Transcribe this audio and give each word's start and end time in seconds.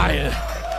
Geil. 0.00 0.32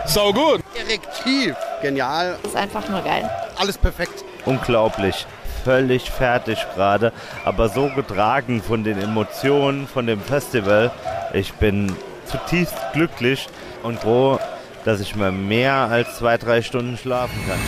So 0.07 0.33
gut. 0.33 0.61
Direktiv. 0.75 1.55
Genial. 1.83 2.37
Das 2.41 2.53
ist 2.53 2.57
einfach 2.57 2.89
nur 2.89 3.01
geil. 3.01 3.29
Alles 3.59 3.77
perfekt. 3.77 4.25
Unglaublich. 4.45 5.27
Völlig 5.63 6.09
fertig 6.09 6.57
gerade, 6.73 7.13
aber 7.45 7.69
so 7.69 7.87
getragen 7.89 8.63
von 8.63 8.83
den 8.83 8.99
Emotionen, 8.99 9.87
von 9.87 10.07
dem 10.07 10.19
Festival. 10.19 10.89
Ich 11.33 11.53
bin 11.53 11.95
zutiefst 12.25 12.75
glücklich 12.93 13.47
und 13.83 13.99
froh, 13.99 14.39
dass 14.85 14.99
ich 15.01 15.15
mal 15.15 15.31
mehr 15.31 15.73
als 15.75 16.17
zwei, 16.17 16.37
drei 16.37 16.63
Stunden 16.63 16.97
schlafen 16.97 17.39
kann. 17.47 17.59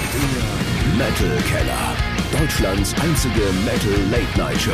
Metal 0.97 1.38
Keller. 1.51 2.02
Deutschlands 2.39 2.95
einzige 3.00 3.41
Metal 3.63 3.93
Late 4.09 4.39
Night 4.39 4.59
Show. 4.59 4.71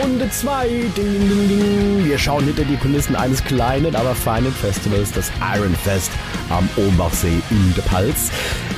Runde 0.00 0.30
2. 0.30 0.68
Ding, 0.68 0.94
ding, 0.96 1.48
ding. 1.48 2.04
Wir 2.04 2.16
schauen 2.16 2.44
hinter 2.44 2.64
die 2.64 2.76
Kulissen 2.76 3.16
eines 3.16 3.42
kleinen, 3.42 3.96
aber 3.96 4.14
feinen 4.14 4.52
Festivals, 4.52 5.10
das 5.10 5.32
Iron 5.56 5.74
Fest 5.74 6.12
am 6.48 6.68
Ombachsee 6.76 7.42
in 7.50 7.74
der 7.74 7.82
Palz. 7.82 8.30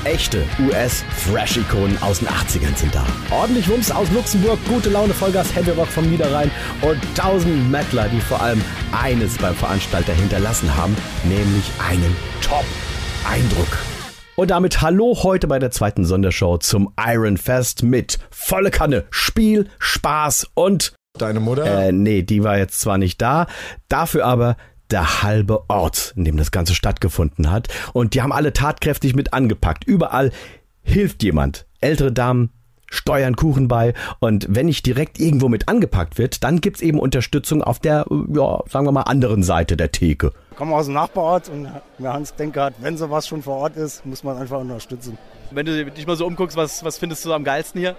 Echte 0.04 0.42
US-Thrash-Ikonen 0.58 2.02
aus 2.02 2.20
den 2.20 2.28
80ern 2.28 2.74
sind 2.74 2.94
da. 2.94 3.04
Ordentlich 3.30 3.68
Wumms 3.68 3.90
aus 3.90 4.10
Luxemburg, 4.10 4.58
gute 4.66 4.88
Laune, 4.88 5.12
Vollgas, 5.12 5.54
Heavy 5.54 5.72
Rock 5.72 5.88
vom 5.88 6.08
Niederrhein 6.08 6.50
und 6.80 6.98
tausend 7.14 7.70
Mettler, 7.70 8.08
die 8.08 8.20
vor 8.20 8.41
allem 8.41 8.62
eines 8.92 9.36
beim 9.36 9.54
Veranstalter 9.54 10.14
hinterlassen 10.14 10.74
haben, 10.74 10.96
nämlich 11.24 11.70
einen 11.78 12.16
Top-Eindruck. 12.41 13.93
Und 14.36 14.50
damit 14.50 14.82
hallo 14.82 15.16
heute 15.22 15.46
bei 15.46 15.60
der 15.60 15.70
zweiten 15.70 16.04
Sondershow 16.04 16.58
zum 16.58 16.92
Iron 16.98 17.36
Fest 17.36 17.84
mit 17.84 18.18
volle 18.30 18.72
Kanne 18.72 19.04
Spiel, 19.10 19.68
Spaß 19.78 20.50
und 20.54 20.92
Deine 21.16 21.38
Mutter? 21.38 21.64
äh, 21.64 21.92
nee, 21.92 22.22
die 22.22 22.42
war 22.42 22.58
jetzt 22.58 22.80
zwar 22.80 22.98
nicht 22.98 23.22
da, 23.22 23.46
dafür 23.88 24.24
aber 24.26 24.56
der 24.90 25.22
halbe 25.22 25.70
Ort, 25.70 26.14
in 26.16 26.24
dem 26.24 26.36
das 26.36 26.50
Ganze 26.50 26.74
stattgefunden 26.74 27.52
hat. 27.52 27.68
Und 27.92 28.14
die 28.14 28.22
haben 28.22 28.32
alle 28.32 28.52
tatkräftig 28.52 29.14
mit 29.14 29.32
angepackt. 29.32 29.84
Überall 29.84 30.32
hilft 30.82 31.22
jemand. 31.22 31.66
Ältere 31.80 32.10
Damen 32.10 32.50
steuern 32.95 33.37
Kuchen 33.37 33.69
bei. 33.69 33.95
Und 34.20 34.47
wenn 34.48 34.67
nicht 34.67 34.87
direkt 34.87 35.20
irgendwo 35.20 35.48
mit 35.48 35.69
angepackt 35.69 36.19
wird, 36.19 36.45
dann 36.45 36.61
gibt's 36.61 36.81
eben 36.81 36.98
Unterstützung 36.98 37.62
auf 37.62 37.78
der, 37.78 38.06
äh, 38.11 38.37
ja, 38.37 38.61
sagen 38.69 38.87
wir 38.87 38.92
mal, 38.92 39.03
anderen 39.03 39.42
Seite 39.42 39.77
der 39.77 39.92
Theke. 39.92 40.33
komme 40.56 40.75
aus 40.75 40.87
dem 40.87 40.95
Nachbarort 40.95 41.48
und 41.48 41.69
mir 41.98 42.12
Hans 42.12 42.34
Denker 42.34 42.65
hat, 42.65 42.75
wenn 42.81 42.97
sowas 42.97 43.27
schon 43.27 43.42
vor 43.42 43.56
Ort 43.56 43.77
ist, 43.77 44.06
muss 44.06 44.22
man 44.25 44.37
einfach 44.37 44.61
unterstützen. 44.61 45.19
Wenn 45.50 45.67
du 45.67 45.84
dich 45.84 46.06
mal 46.06 46.17
so 46.17 46.27
umguckst, 46.27 46.56
was, 46.56 46.84
was 46.84 46.98
findest 46.98 47.25
du 47.25 47.33
am 47.33 47.45
geilsten 47.45 47.81
hier? 47.81 47.97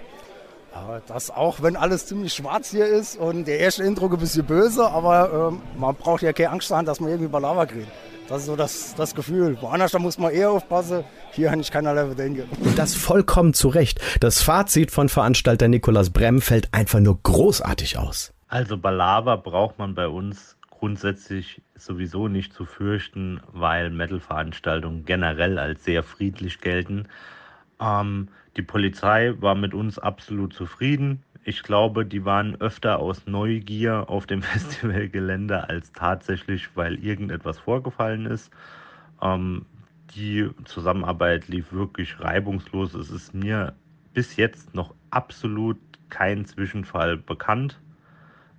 Aber 0.74 1.02
das 1.08 1.32
auch, 1.32 1.62
wenn 1.62 1.78
alles 1.78 2.06
ziemlich 2.06 2.34
schwarz 2.34 2.72
hier 2.72 2.86
ist 2.86 3.18
und 3.18 3.48
der 3.48 3.60
erste 3.60 3.84
Eindruck 3.84 4.12
ein 4.12 4.20
bisschen 4.20 4.46
böse, 4.46 4.86
aber 4.86 5.52
ähm, 5.54 5.62
man 5.80 5.96
braucht 5.96 6.22
ja 6.22 6.34
keine 6.34 6.50
Angst 6.50 6.70
haben, 6.70 6.86
dass 6.86 7.00
man 7.00 7.10
irgendwie 7.10 7.30
Balava 7.30 7.66
kriegt. 7.66 7.88
Das 8.28 8.40
ist 8.40 8.46
so 8.48 8.56
das, 8.56 8.96
das 8.96 9.14
Gefühl. 9.14 9.56
Woanders 9.62 9.92
da 9.92 10.00
muss 10.00 10.18
man 10.18 10.32
eher 10.32 10.50
aufpassen. 10.50 11.04
Hier 11.32 11.52
habe 11.52 11.62
ich 11.62 11.70
keinerlei 11.70 12.06
Bedenken. 12.06 12.50
Und 12.60 12.78
das 12.78 12.96
vollkommen 12.96 13.54
zu 13.54 13.68
Recht. 13.68 14.02
Das 14.20 14.42
Fazit 14.42 14.90
von 14.90 15.10
Veranstalter 15.10 15.68
Nikolaus 15.68 16.10
Bremm 16.10 16.42
fällt 16.42 16.74
einfach 16.74 17.00
nur 17.00 17.20
großartig 17.22 18.00
aus. 18.00 18.34
Also 18.48 18.78
Balava 18.78 19.36
braucht 19.36 19.78
man 19.78 19.94
bei 19.94 20.08
uns 20.08 20.58
grundsätzlich 20.72 21.62
sowieso 21.76 22.28
nicht 22.28 22.54
zu 22.54 22.66
fürchten, 22.66 23.42
weil 23.52 23.92
Metal-Veranstaltungen 23.92 25.06
generell 25.06 25.60
als 25.60 25.84
sehr 25.84 26.02
friedlich 26.02 26.62
gelten. 26.62 27.08
Ähm, 27.80 28.30
die 28.58 28.64
Polizei 28.64 29.34
war 29.40 29.54
mit 29.54 29.74
uns 29.74 30.00
absolut 30.00 30.54
zufrieden. 30.54 31.24
Ich 31.48 31.62
glaube, 31.62 32.08
die 32.08 32.26
waren 32.26 32.60
öfter 32.60 33.00
aus 33.00 33.28
Neugier 33.28 34.10
auf 34.10 34.26
dem 34.26 34.42
Festivalgelände 34.42 35.70
als 35.70 35.92
tatsächlich, 35.92 36.76
weil 36.76 36.96
irgendetwas 36.96 37.60
vorgefallen 37.60 38.26
ist. 38.26 38.50
Ähm, 39.22 39.68
die 40.16 40.50
Zusammenarbeit 40.66 41.48
lief 41.48 41.72
wirklich 41.72 42.20
reibungslos. 42.20 42.96
Es 42.96 43.12
ist 43.12 43.36
mir 43.36 43.74
bis 44.14 44.38
jetzt 44.38 44.74
noch 44.74 44.96
absolut 45.12 45.78
kein 46.10 46.46
Zwischenfall 46.46 47.18
bekannt, 47.18 47.80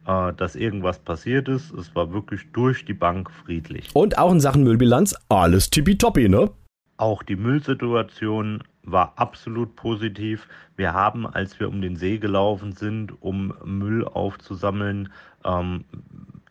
äh, 0.06 0.32
dass 0.34 0.54
irgendwas 0.54 1.00
passiert 1.00 1.48
ist. 1.48 1.72
Es 1.72 1.92
war 1.96 2.12
wirklich 2.12 2.52
durch 2.52 2.84
die 2.84 2.94
Bank 2.94 3.32
friedlich. 3.32 3.90
Und 3.94 4.16
auch 4.16 4.30
in 4.30 4.38
Sachen 4.38 4.62
Müllbilanz 4.62 5.16
alles 5.28 5.70
tippitoppi, 5.70 6.28
ne? 6.28 6.52
Auch 6.98 7.24
die 7.24 7.36
Müllsituation 7.36 8.62
war 8.86 9.12
absolut 9.16 9.76
positiv. 9.76 10.48
Wir 10.76 10.94
haben, 10.94 11.26
als 11.26 11.58
wir 11.60 11.68
um 11.68 11.80
den 11.80 11.96
See 11.96 12.18
gelaufen 12.18 12.72
sind, 12.72 13.20
um 13.22 13.54
Müll 13.64 14.04
aufzusammeln, 14.04 15.12
ähm, 15.44 15.84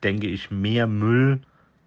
denke 0.03 0.28
ich, 0.28 0.51
mehr 0.51 0.85
Müll 0.85 1.41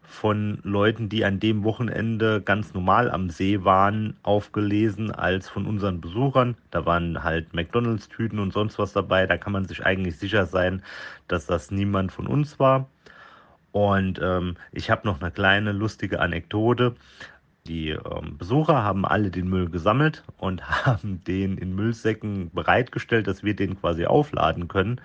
von 0.08 0.58
Leuten, 0.62 1.10
die 1.10 1.24
an 1.24 1.38
dem 1.38 1.64
Wochenende 1.64 2.40
ganz 2.40 2.72
normal 2.72 3.10
am 3.10 3.28
See 3.28 3.62
waren, 3.62 4.16
aufgelesen 4.22 5.10
als 5.10 5.48
von 5.50 5.66
unseren 5.66 6.00
Besuchern. 6.00 6.56
Da 6.70 6.86
waren 6.86 7.22
halt 7.22 7.52
McDonalds-Tüten 7.52 8.38
und 8.38 8.52
sonst 8.52 8.78
was 8.78 8.94
dabei. 8.94 9.26
Da 9.26 9.36
kann 9.36 9.52
man 9.52 9.66
sich 9.66 9.84
eigentlich 9.84 10.16
sicher 10.18 10.46
sein, 10.46 10.82
dass 11.28 11.46
das 11.46 11.70
niemand 11.70 12.10
von 12.10 12.26
uns 12.26 12.58
war. 12.58 12.88
Und 13.72 14.18
ähm, 14.22 14.56
ich 14.72 14.90
habe 14.90 15.06
noch 15.06 15.20
eine 15.20 15.30
kleine 15.30 15.72
lustige 15.72 16.20
Anekdote. 16.20 16.96
Die 17.68 17.90
ähm, 17.90 18.38
Besucher 18.38 18.82
haben 18.82 19.04
alle 19.04 19.30
den 19.30 19.48
Müll 19.48 19.68
gesammelt 19.68 20.24
und 20.38 20.62
haben 20.86 21.22
den 21.24 21.58
in 21.58 21.74
Müllsäcken 21.74 22.50
bereitgestellt, 22.50 23.26
dass 23.26 23.44
wir 23.44 23.54
den 23.54 23.78
quasi 23.78 24.06
aufladen 24.06 24.68
können. 24.68 25.00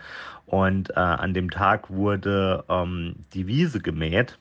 Und 0.46 0.92
äh, 0.92 0.94
an 0.94 1.34
dem 1.34 1.52
Tag 1.52 1.90
wurde 1.90 2.64
ähm, 2.70 3.16
die 3.34 3.48
Wiese 3.48 3.80
gemäht. 3.80 4.40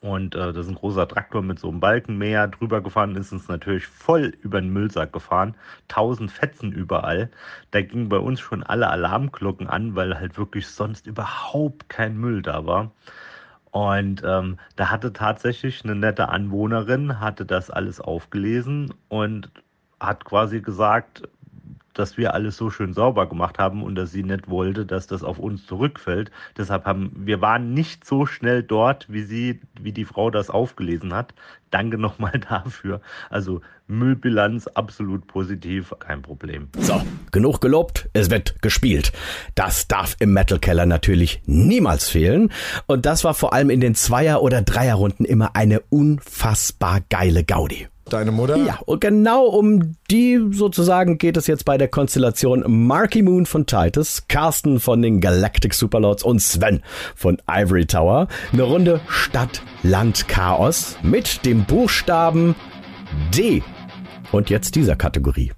Und 0.00 0.34
äh, 0.34 0.52
da 0.52 0.60
ist 0.60 0.68
ein 0.68 0.74
großer 0.74 1.06
Traktor 1.06 1.42
mit 1.42 1.60
so 1.60 1.68
einem 1.68 1.78
Balkenmäher 1.78 2.48
drüber 2.48 2.80
gefahren, 2.80 3.14
ist 3.14 3.30
uns 3.30 3.46
natürlich 3.46 3.86
voll 3.86 4.32
über 4.42 4.60
den 4.60 4.72
Müllsack 4.72 5.12
gefahren. 5.12 5.54
Tausend 5.86 6.32
Fetzen 6.32 6.72
überall. 6.72 7.30
Da 7.70 7.82
gingen 7.82 8.08
bei 8.08 8.18
uns 8.18 8.40
schon 8.40 8.64
alle 8.64 8.88
Alarmglocken 8.88 9.68
an, 9.68 9.94
weil 9.94 10.18
halt 10.18 10.38
wirklich 10.38 10.66
sonst 10.66 11.06
überhaupt 11.06 11.88
kein 11.88 12.16
Müll 12.16 12.42
da 12.42 12.66
war. 12.66 12.90
Und 13.72 14.22
ähm, 14.24 14.58
da 14.76 14.90
hatte 14.90 15.12
tatsächlich 15.14 15.82
eine 15.82 15.94
nette 15.94 16.28
Anwohnerin, 16.28 17.20
hatte 17.20 17.46
das 17.46 17.70
alles 17.70 18.00
aufgelesen 18.00 18.92
und 19.08 19.50
hat 19.98 20.24
quasi 20.26 20.60
gesagt, 20.60 21.22
dass 21.94 22.16
wir 22.16 22.34
alles 22.34 22.56
so 22.56 22.70
schön 22.70 22.92
sauber 22.92 23.28
gemacht 23.28 23.58
haben 23.58 23.82
und 23.82 23.94
dass 23.94 24.12
sie 24.12 24.22
nicht 24.22 24.48
wollte, 24.48 24.86
dass 24.86 25.06
das 25.06 25.22
auf 25.22 25.38
uns 25.38 25.66
zurückfällt. 25.66 26.30
Deshalb 26.56 26.84
haben 26.84 27.12
wir 27.14 27.40
waren 27.40 27.74
nicht 27.74 28.04
so 28.04 28.26
schnell 28.26 28.62
dort, 28.62 29.06
wie 29.08 29.22
sie, 29.22 29.60
wie 29.80 29.92
die 29.92 30.04
Frau 30.04 30.30
das 30.30 30.50
aufgelesen 30.50 31.14
hat. 31.14 31.34
Danke 31.70 31.98
nochmal 31.98 32.38
dafür. 32.48 33.00
Also 33.30 33.60
Müllbilanz 33.86 34.66
absolut 34.68 35.26
positiv, 35.26 35.94
kein 35.98 36.22
Problem. 36.22 36.68
So, 36.78 37.02
genug 37.30 37.60
gelobt, 37.60 38.08
es 38.12 38.30
wird 38.30 38.62
gespielt. 38.62 39.12
Das 39.54 39.88
darf 39.88 40.16
im 40.18 40.32
Metal 40.32 40.58
Keller 40.58 40.86
natürlich 40.86 41.42
niemals 41.46 42.08
fehlen. 42.08 42.50
Und 42.86 43.06
das 43.06 43.24
war 43.24 43.34
vor 43.34 43.52
allem 43.52 43.70
in 43.70 43.80
den 43.80 43.94
Zweier- 43.94 44.42
oder 44.42 44.62
Dreierrunden 44.62 45.26
immer 45.26 45.54
eine 45.56 45.80
unfassbar 45.90 47.00
geile 47.08 47.44
Gaudi. 47.44 47.88
Deine 48.12 48.30
Mutter? 48.30 48.56
Ja, 48.58 48.78
und 48.84 49.00
genau 49.00 49.46
um 49.46 49.96
die 50.10 50.38
sozusagen 50.52 51.16
geht 51.16 51.38
es 51.38 51.46
jetzt 51.46 51.64
bei 51.64 51.78
der 51.78 51.88
Konstellation 51.88 52.62
Marky 52.66 53.22
Moon 53.22 53.46
von 53.46 53.64
Titus, 53.64 54.24
Carsten 54.28 54.80
von 54.80 55.00
den 55.00 55.22
Galactic 55.22 55.72
Superlords 55.72 56.22
und 56.22 56.40
Sven 56.40 56.82
von 57.16 57.40
Ivory 57.48 57.86
Tower. 57.86 58.28
Eine 58.52 58.64
Runde 58.64 59.00
Stadt, 59.08 59.62
Land, 59.82 60.28
Chaos 60.28 60.96
mit 61.02 61.46
dem 61.46 61.64
Buchstaben 61.64 62.54
D. 63.34 63.62
Und 64.30 64.50
jetzt 64.50 64.74
dieser 64.74 64.96
Kategorie. 64.96 65.52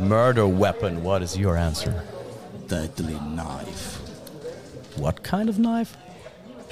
Murder 0.00 0.48
weapon, 0.48 1.04
what 1.04 1.22
is 1.22 1.38
your 1.38 1.54
answer? 1.56 2.02
Deadly 2.68 3.14
knife. 3.34 4.00
What 4.96 5.22
kind 5.22 5.48
of 5.48 5.56
knife? 5.58 5.96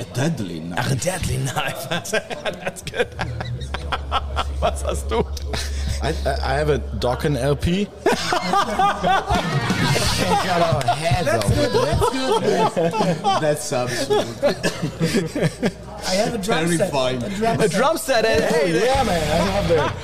A 0.00 0.04
deadly 0.14 0.60
knife. 0.60 0.78
Ach, 0.80 0.90
a 0.92 0.96
deadly 0.96 1.36
knife. 1.38 1.88
That's 1.90 2.82
good. 2.82 3.08
Was 4.60 4.82
hast 4.82 5.08
du? 5.08 5.24
I, 6.02 6.14
I 6.26 6.38
I 6.42 6.54
have 6.54 6.68
a 6.70 6.78
Dokken 6.78 7.36
LP. 7.36 7.86
That's 13.40 13.64
substitute. 13.64 14.26
I 16.06 16.14
have 16.14 16.34
a 16.34 16.38
drum 16.38 16.64
Very 16.66 16.76
set. 16.78 16.90
fine. 16.92 17.22
A 17.22 17.28
drum 17.30 17.60
A 17.60 17.68
set. 17.68 17.70
drum 17.72 17.96
set. 17.98 18.24
eh? 18.24 18.40
Hey, 18.48 18.84
Yeah, 18.86 19.02
man. 19.04 19.30
I 19.30 19.38
love 19.46 19.68
that. 19.68 19.94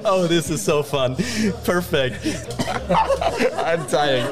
Oh, 0.04 0.26
this 0.26 0.48
is 0.50 0.62
so 0.62 0.82
fun. 0.82 1.16
Perfect. 1.64 2.24
I'm 3.56 3.84
dying. 3.88 4.26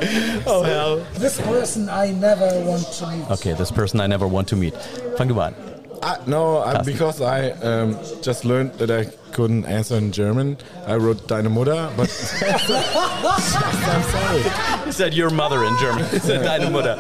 Oh, 0.47 0.63
hell. 0.63 1.05
This 1.15 1.41
person 1.41 1.89
I 1.89 2.11
never 2.13 2.47
want 2.65 2.87
to 2.99 3.07
meet. 3.09 3.31
Okay, 3.33 3.53
this 3.55 3.71
person 3.73 4.01
I 4.01 4.07
never 4.07 4.29
want 4.29 4.47
to 4.49 4.57
meet. 4.57 4.75
Fang 5.17 5.29
du 5.29 5.35
mal 5.35 5.49
an. 5.49 5.55
I, 6.03 6.19
no, 6.27 6.63
Carsten. 6.63 6.85
because 6.93 7.21
I 7.21 7.51
um, 7.51 7.99
just 8.23 8.45
learned 8.45 8.75
that 8.75 8.91
I 8.91 9.07
couldn't 9.33 9.65
answer 9.65 9.97
in 9.97 10.13
German. 10.13 10.57
I 10.87 10.97
wrote 10.97 11.27
Deine 11.27 11.49
Mutter, 11.49 11.91
but 11.97 12.09
I'm 12.43 14.03
sorry. 14.03 14.43
He 14.85 14.93
said 14.93 15.15
your 15.15 15.31
mother 15.31 15.65
in 15.65 15.77
German. 15.79 16.05
He 16.11 16.19
said 16.19 16.45
deine 16.45 16.71
Mutter. 16.71 16.97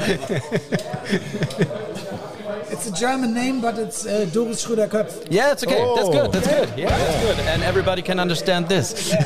It's 2.86 2.86
it's 2.86 3.02
a 3.02 3.06
German 3.06 3.34
name, 3.34 3.60
but 3.60 3.78
it's 3.78 4.06
uh, 4.06 4.26
Doris 4.32 4.64
Schröder-Köpf. 4.64 5.26
Yeah, 5.30 5.50
it's 5.52 5.64
okay. 5.64 5.84
That's 5.96 6.08
good. 6.08 6.32
That's 6.32 6.46
Yeah. 6.46 6.64
good. 6.66 6.78
Yeah, 6.78 6.88
that's 6.96 7.24
good. 7.24 7.38
And 7.46 7.62
everybody 7.64 8.02
can 8.02 8.20
understand 8.20 8.68
this. 8.68 9.12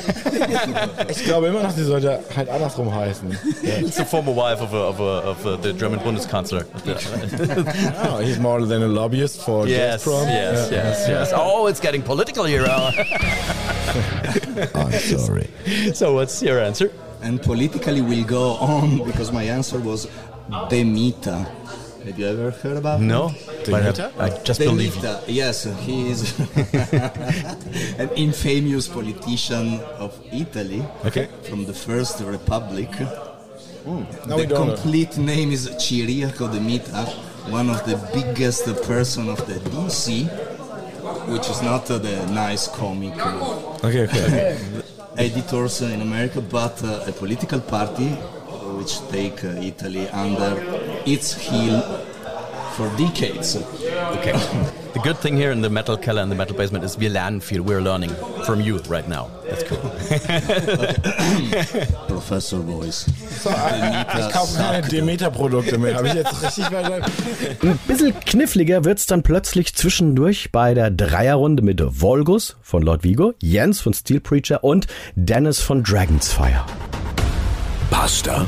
Ich 1.11 1.25
glaube 1.25 1.49
immer 1.49 1.63
noch, 1.63 1.75
die 1.75 1.83
sollte 1.85 2.21
halt 2.35 2.49
andersrum 2.49 2.95
heißen. 2.95 3.37
It's 3.63 3.97
the 3.97 4.05
former 4.05 4.35
wife 4.35 4.63
of, 4.63 4.73
a, 4.73 4.77
of, 4.89 5.01
a, 5.01 5.29
of 5.31 5.47
a, 5.47 5.57
the 5.59 5.73
German 5.75 6.01
Bundeskanzler. 6.01 6.65
Oh, 8.09 8.19
he's 8.21 8.39
more 8.39 8.65
than 8.65 8.83
a 8.83 8.89
lobbyist 8.89 9.43
for 9.43 9.67
yes, 9.67 10.05
Gazprom. 10.05 10.27
yes, 10.27 10.71
Yeah. 10.71 10.89
yes, 10.89 11.09
yes. 11.09 11.33
Oh, 11.35 11.67
it's 11.67 11.81
getting 11.81 12.03
political 12.03 12.45
here. 12.45 12.65
I'm 14.75 14.93
sorry. 14.93 15.49
so, 15.93 16.15
what's 16.15 16.43
your 16.43 16.59
answer? 16.61 16.91
And 17.23 17.43
politically 17.43 18.01
we'll 18.01 18.25
go 18.25 18.53
on 18.55 19.05
because 19.05 19.31
my 19.33 19.43
answer 19.45 19.79
was 19.79 20.07
Demita. 20.71 21.47
Have 22.05 22.19
you 22.19 22.27
ever 22.27 22.51
heard 22.51 22.77
about 22.77 23.01
No, 23.01 23.29
him? 23.29 23.37
but 23.71 24.01
I, 24.19 24.27
I 24.27 24.29
just 24.43 24.61
believe 24.61 24.97
you. 24.97 25.17
Yes, 25.27 25.65
he 25.87 26.11
is 26.11 26.39
an 27.99 28.09
infamous 28.17 28.89
politician 28.89 29.81
of 29.99 30.19
Italy 30.33 30.83
Okay. 31.05 31.29
from 31.49 31.65
the 31.67 31.75
First 31.75 32.21
Republic. 32.21 32.91
No, 33.87 34.07
the 34.37 34.47
don't 34.47 34.49
know. 34.49 34.75
complete 34.75 35.17
name 35.19 35.53
is 35.53 35.69
Ciriaco 35.83 36.51
De 36.53 36.61
Mita, 36.61 37.05
one 37.51 37.69
of 37.71 37.85
the 37.87 37.97
biggest 38.15 38.65
person 38.85 39.29
of 39.29 39.39
the 39.47 39.55
DC, 39.71 40.27
which 41.33 41.49
is 41.49 41.61
not 41.63 41.91
uh, 41.91 41.99
the 41.99 42.17
nice 42.33 42.69
comic 42.69 43.15
uh, 43.19 43.85
Okay, 43.85 44.05
okay. 44.05 44.59
editors 45.19 45.83
in 45.83 46.01
America, 46.03 46.41
but 46.41 46.83
uh, 46.85 47.05
a 47.07 47.13
political 47.13 47.61
party 47.61 48.09
which 48.79 49.01
take 49.09 49.43
uh, 49.45 49.49
Italy 49.71 50.09
under 50.11 50.53
its 51.07 51.35
heel 51.35 51.81
for 52.77 52.89
decades. 52.97 53.57
Okay. 54.19 54.33
The 54.93 54.99
good 55.01 55.19
thing 55.19 55.37
here 55.37 55.53
in 55.53 55.63
the 55.63 55.71
Metal 55.71 55.97
Keller 55.97 56.23
and 56.23 56.33
the 56.33 56.37
Metal 56.37 56.57
Basement 56.57 56.85
is 56.85 56.99
wir 56.99 57.11
lernen 57.11 57.41
viel. 57.41 57.63
We're 57.63 57.81
learning 57.81 58.11
from 58.45 58.61
you 58.61 58.79
right 58.89 59.09
now. 59.09 59.31
That's 59.49 59.63
cool. 59.69 59.79
Professor 62.09 62.59
voice. 62.59 63.07
Ich 63.09 64.33
kaufe 64.33 64.57
keine 64.57 64.89
Demeter-Produkte 64.89 65.79
mehr. 65.79 65.95
Habe 65.97 66.09
ich 66.09 66.15
jetzt 66.15 66.43
richtig? 66.43 66.65
Ein 67.63 67.79
bisschen 67.87 68.19
kniffliger 68.21 68.85
wird's 68.85 69.07
dann 69.07 69.23
plötzlich 69.23 69.75
zwischendurch 69.75 70.51
bei 70.51 70.75
der 70.75 70.91
Dreierrunde 70.91 71.63
mit 71.63 71.81
Volgus 71.81 72.57
von 72.61 72.83
Lord 72.83 73.05
Vigo, 73.05 73.35
Jens 73.41 73.81
von 73.81 73.95
Steel 73.95 74.21
Preacher 74.21 74.65
und 74.65 74.89
Dennis 75.15 75.61
von 75.61 75.85
Dragon's 75.85 76.33
Fire. 76.33 76.65
Pasta. 77.91 78.47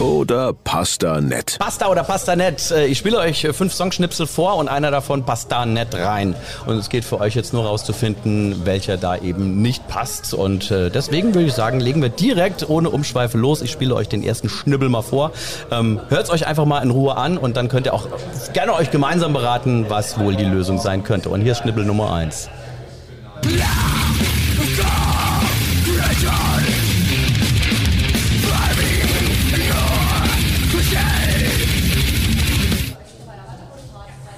Oder 0.00 0.52
Pasta 0.52 1.20
nett. 1.20 1.56
Pasta 1.60 1.86
oder 1.88 2.02
Pasta 2.02 2.34
nett. 2.34 2.70
Äh, 2.72 2.86
Ich 2.86 2.98
spiele 2.98 3.16
euch 3.18 3.44
äh, 3.44 3.52
fünf 3.52 3.72
Songschnipsel 3.72 4.26
vor 4.26 4.56
und 4.56 4.68
einer 4.68 4.90
davon 4.90 5.24
passt 5.24 5.52
da 5.52 5.64
nett 5.66 5.94
rein. 5.94 6.34
Und 6.66 6.76
es 6.78 6.88
geht 6.88 7.04
für 7.04 7.20
euch 7.20 7.36
jetzt 7.36 7.52
nur 7.52 7.64
rauszufinden, 7.64 8.66
welcher 8.66 8.96
da 8.96 9.16
eben 9.16 9.62
nicht 9.62 9.86
passt. 9.86 10.34
Und 10.34 10.70
äh, 10.72 10.90
deswegen 10.90 11.34
würde 11.34 11.46
ich 11.46 11.54
sagen, 11.54 11.78
legen 11.78 12.02
wir 12.02 12.08
direkt 12.08 12.68
ohne 12.68 12.90
Umschweife 12.90 13.38
los. 13.38 13.62
Ich 13.62 13.70
spiele 13.70 13.94
euch 13.94 14.08
den 14.08 14.24
ersten 14.24 14.48
Schnibbel 14.48 14.88
mal 14.88 15.02
vor. 15.02 15.30
Ähm, 15.70 16.00
Hört 16.08 16.24
es 16.24 16.30
euch 16.30 16.46
einfach 16.46 16.64
mal 16.64 16.82
in 16.82 16.90
Ruhe 16.90 17.16
an 17.16 17.38
und 17.38 17.56
dann 17.56 17.68
könnt 17.68 17.86
ihr 17.86 17.94
auch 17.94 18.08
gerne 18.52 18.74
euch 18.74 18.90
gemeinsam 18.90 19.32
beraten, 19.32 19.86
was 19.88 20.18
wohl 20.18 20.34
die 20.34 20.44
Lösung 20.44 20.78
sein 20.80 21.04
könnte. 21.04 21.28
Und 21.28 21.40
hier 21.42 21.52
ist 21.52 21.58
Schnibbel 21.58 21.84
Nummer 21.84 22.12
eins. 22.12 22.48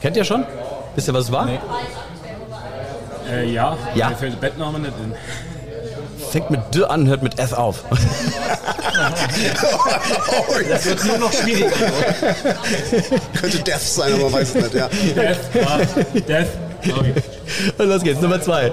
Kennt 0.00 0.16
ihr 0.16 0.24
schon? 0.24 0.44
Wisst 0.94 1.08
ihr, 1.08 1.14
was 1.14 1.24
es 1.24 1.32
war? 1.32 1.48
Äh, 3.30 3.50
ja, 3.52 3.76
Ja. 3.94 4.10
mir 4.10 4.16
fällt 4.16 4.34
der 4.34 4.38
Bettname 4.48 4.78
nicht 4.78 4.92
in. 5.02 5.14
Fängt 6.30 6.50
mit 6.50 6.60
D 6.74 6.84
an, 6.84 7.06
hört 7.08 7.22
mit 7.22 7.38
F 7.38 7.52
auf. 7.52 7.84
Das 10.70 10.86
wird 10.86 11.04
nur 11.04 11.18
noch 11.18 11.32
schwieriger. 11.32 11.68
Könnte 13.38 13.58
Death 13.58 13.80
sein, 13.80 14.14
aber 14.14 14.32
weiß 14.32 14.54
es 14.54 14.62
nicht, 14.64 14.74
ja. 14.74 14.88
Death, 14.88 15.38
ja, 15.54 15.78
Death, 16.20 16.48
sorry. 16.86 17.14
Und 17.76 17.88
los 17.88 18.02
geht's, 18.02 18.20
Nummer 18.22 18.40
zwei. 18.40 18.72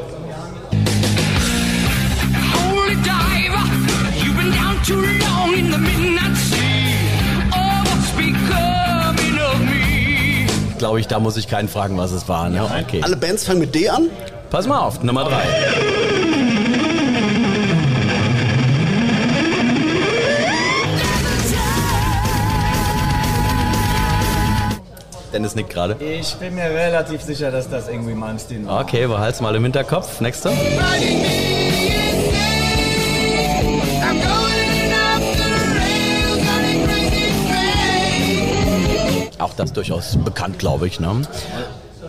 Holy 2.53 2.95
diver, 2.95 3.63
you've 4.15 4.35
been 4.37 4.51
down 4.51 4.81
too 4.85 5.01
long 5.25 5.53
in 5.53 5.71
the 5.71 5.77
midnight 5.77 6.02
Glaube 10.83 11.00
ich, 11.00 11.07
da 11.07 11.18
muss 11.18 11.38
ich 11.38 11.47
keinen 11.47 11.69
fragen, 11.69 11.97
was 11.97 12.12
es 12.12 12.27
war. 12.27 12.50
Ne? 12.50 12.62
Okay. 12.62 13.00
Alle 13.01 13.15
Bands 13.15 13.45
fangen 13.45 13.62
mit 13.62 13.74
D 13.74 13.88
an? 13.88 14.09
Pass 14.50 14.68
mal 14.68 14.80
auf, 14.80 15.01
Nummer 15.01 15.24
drei. 15.24 15.41
Dennis 25.31 25.56
nickt 25.56 25.69
gerade. 25.69 25.95
Ich 26.03 26.33
bin 26.33 26.56
mir 26.56 26.65
relativ 26.65 27.21
sicher, 27.21 27.50
dass 27.50 27.69
das 27.69 27.88
irgendwie 27.88 28.13
Malmsteen 28.13 28.68
war. 28.68 28.81
Okay, 28.81 29.07
behalt's 29.07 29.39
mal 29.39 29.56
im 29.56 29.63
Hinterkopf. 29.63 30.19
Nächster. 30.19 30.51
Das 39.63 39.74
durchaus 39.74 40.18
bekannt, 40.24 40.60
glaube 40.60 40.88
ich. 40.88 41.00
Ne? 41.00 41.21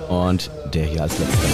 Und 0.09 0.51
der 0.73 0.85
hier 0.85 1.03
als 1.03 1.19
letzter. 1.19 1.49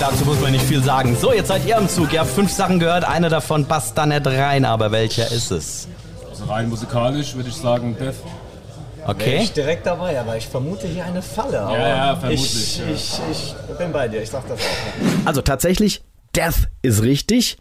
Dazu 0.00 0.24
muss 0.24 0.40
man 0.40 0.52
nicht 0.52 0.64
viel 0.64 0.82
sagen. 0.82 1.16
So, 1.20 1.32
jetzt 1.32 1.48
seid 1.48 1.66
ihr 1.66 1.76
am 1.76 1.88
Zug. 1.88 2.12
Ihr 2.12 2.20
habt 2.20 2.30
fünf 2.30 2.52
Sachen 2.52 2.78
gehört. 2.78 3.04
Eine 3.04 3.28
davon 3.28 3.66
passt 3.66 3.98
da 3.98 4.06
nicht 4.06 4.26
rein. 4.26 4.64
Aber 4.64 4.92
welcher 4.92 5.30
ist 5.30 5.50
es? 5.50 5.88
Also 6.30 6.44
rein 6.44 6.68
musikalisch 6.68 7.34
würde 7.34 7.48
ich 7.48 7.56
sagen 7.56 7.96
Death. 7.98 8.14
Wäre 8.14 9.10
Okay. 9.10 9.38
ich 9.42 9.52
direkt 9.54 9.86
dabei, 9.86 10.20
aber 10.20 10.36
ich 10.36 10.46
vermute 10.46 10.86
hier 10.86 11.04
eine 11.04 11.22
Falle. 11.22 11.60
Aber 11.60 11.78
ja, 11.78 12.14
vermutlich, 12.16 12.80
Ich, 12.92 13.18
ja. 13.18 13.24
ich, 13.32 13.54
ich 13.70 13.76
bin 13.78 13.90
bei 13.90 14.06
dir, 14.06 14.20
ich 14.22 14.28
sag 14.30 14.46
das 14.46 14.58
auch. 14.60 15.26
Also 15.26 15.40
tatsächlich, 15.40 16.02
Death 16.38 16.68
ist 16.82 17.02
richtig. 17.02 17.56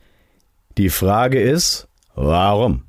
Die 0.77 0.89
Frage 0.89 1.41
ist, 1.41 1.87
warum? 2.13 2.83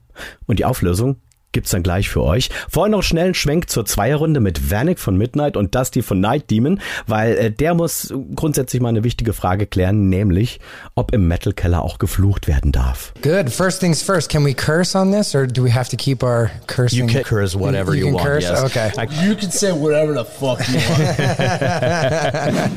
Und 0.44 0.58
die 0.58 0.67
Auflösung 0.67 1.17
gibt's 1.58 1.72
dann 1.72 1.82
gleich 1.82 2.08
für 2.08 2.22
euch. 2.22 2.50
Vorher 2.70 2.88
noch 2.88 3.03
schnell 3.03 3.24
einen 3.24 3.34
Schwenk 3.34 3.69
zur 3.69 3.84
Zweierrunde 3.84 4.38
mit 4.38 4.70
Vanek 4.70 5.00
von 5.00 5.17
Midnight 5.17 5.56
und 5.56 5.74
Dusty 5.74 6.03
von 6.03 6.20
Night 6.20 6.50
Demon, 6.50 6.79
weil 7.08 7.36
äh, 7.36 7.50
der 7.50 7.74
muss 7.74 8.15
grundsätzlich 8.36 8.81
mal 8.81 8.91
eine 8.91 9.03
wichtige 9.03 9.32
Frage 9.32 9.67
klären, 9.67 10.08
nämlich, 10.08 10.60
ob 10.94 11.12
im 11.12 11.27
Metal 11.27 11.53
Keller 11.53 11.82
auch 11.82 11.98
geflucht 11.98 12.46
werden 12.46 12.70
darf. 12.70 13.12
Good. 13.22 13.50
First 13.50 13.81
things 13.81 14.00
first. 14.03 14.31
Can 14.31 14.44
we 14.44 14.55
curse 14.55 14.96
on 14.96 15.10
this, 15.10 15.34
or 15.34 15.48
do 15.48 15.65
we 15.65 15.74
have 15.74 15.91
to 15.91 15.96
keep 15.96 16.22
our 16.22 16.48
cursing? 16.69 17.08
You 17.08 17.12
can 17.12 17.24
curse 17.24 17.58
whatever 17.58 17.93
you, 17.93 18.05
can 18.05 18.15
want. 18.15 18.27
Curse? 18.27 18.48
Yes. 18.48 18.62
Okay. 18.62 18.93
You 19.27 19.34
can 19.34 19.50
say 19.50 19.72
whatever 19.72 20.15
the 20.15 20.24
fuck 20.24 20.60
you 20.69 20.79
want. 20.79 21.19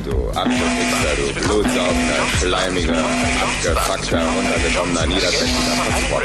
Du 0.04 0.28
Akkufixer, 0.34 1.14
du 1.18 1.32
Blutsauger, 1.40 2.20
schleimiger, 2.40 3.04
abgefuckter, 3.44 4.22
runtergekommener, 4.22 5.06
niederträchtiger 5.06 5.76
Transport. 5.86 6.24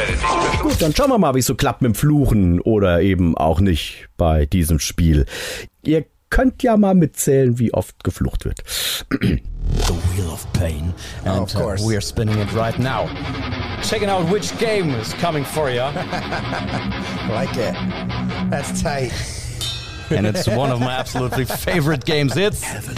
Gut, 0.64 0.82
dann 0.82 0.96
schauen 0.96 1.12
wir 1.12 1.20
mal, 1.20 1.36
wie 1.36 1.40
es 1.40 1.46
so 1.46 1.54
klappt 1.54 1.82
mit 1.84 1.94
dem 1.94 1.96
Fluchen 1.96 2.47
oder 2.62 3.01
eben 3.01 3.38
auch 3.38 3.60
nicht 3.60 4.08
bei 4.18 4.46
diesem 4.46 4.80
Spiel. 4.80 5.25
Ihr 5.84 6.06
könnt 6.30 6.63
ja 6.63 6.75
mal 6.77 6.96
mitzählen, 6.96 7.58
wie 7.60 7.74
oft 7.74 8.04
geflucht 8.04 8.46
wird. 8.46 8.63
The 9.12 9.94
Wheel 10.16 10.27
of 10.32 10.46
Pain. 10.54 10.94
And 11.25 11.39
Oh, 11.39 11.44
of 11.44 11.54
course. 11.54 11.84
Uh, 11.84 11.88
we 11.88 11.96
are 11.96 12.01
spinning 12.01 12.38
it 12.39 12.51
right 12.54 12.77
now. 12.80 13.08
Checking 13.82 14.10
out 14.10 14.30
which 14.32 14.58
game 14.60 14.94
is 15.00 15.13
coming 15.22 15.46
for 15.46 15.70
you. 15.70 15.82
like 17.30 17.56
it. 17.58 17.75
That's 18.50 18.82
tight. 18.82 19.12
and 20.10 20.25
it's 20.25 20.48
one 20.48 20.72
of 20.72 20.80
my 20.80 20.92
absolutely 21.00 21.46
favorite 21.46 22.06
games. 22.06 22.36
It's 22.38 22.63
Hell. 22.63 22.96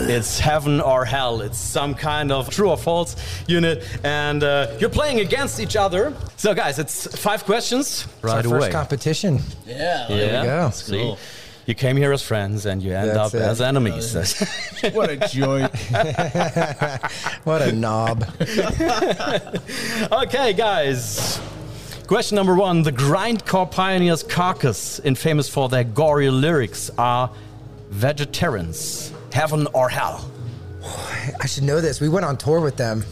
It's 0.00 0.38
heaven 0.38 0.80
or 0.80 1.04
hell. 1.04 1.40
It's 1.40 1.58
some 1.58 1.94
kind 1.94 2.30
of 2.30 2.48
true 2.50 2.70
or 2.70 2.76
false 2.76 3.16
unit, 3.48 3.84
and 4.04 4.42
uh, 4.44 4.76
you're 4.78 4.90
playing 4.90 5.20
against 5.20 5.58
each 5.60 5.74
other. 5.76 6.14
So, 6.36 6.54
guys, 6.54 6.78
it's 6.78 7.06
five 7.16 7.44
questions 7.44 8.06
right 8.22 8.38
It's 8.38 8.46
our 8.48 8.54
away. 8.56 8.66
first 8.66 8.72
competition. 8.72 9.40
Yeah. 9.66 10.06
yeah, 10.08 10.40
we 10.42 10.46
go. 10.46 10.70
See, 10.70 11.16
you 11.66 11.74
came 11.74 11.96
here 11.96 12.12
as 12.12 12.22
friends, 12.22 12.64
and 12.66 12.80
you 12.82 12.94
end 12.94 13.10
That's 13.10 13.34
up 13.34 13.40
it. 13.40 13.42
as 13.42 13.60
enemies. 13.60 14.14
What 14.92 15.10
a 15.10 15.16
joy. 15.28 15.62
What 17.44 17.62
a 17.62 17.72
knob. 17.72 18.22
okay, 20.12 20.52
guys. 20.52 21.40
Question 22.06 22.36
number 22.36 22.54
one: 22.54 22.82
The 22.82 22.92
grindcore 22.92 23.68
pioneers 23.70 24.22
Carcass, 24.22 25.00
infamous 25.00 25.48
for 25.48 25.68
their 25.68 25.84
gory 25.84 26.30
lyrics, 26.30 26.90
are 26.96 27.30
vegetarians? 27.90 29.12
Heaven 29.38 29.68
or 29.72 29.88
hell? 29.88 30.28
I 31.40 31.46
should 31.46 31.62
know 31.62 31.80
this. 31.80 32.00
We 32.00 32.08
went 32.08 32.26
on 32.26 32.36
tour 32.36 32.60
with 32.60 32.76
them. 32.76 33.04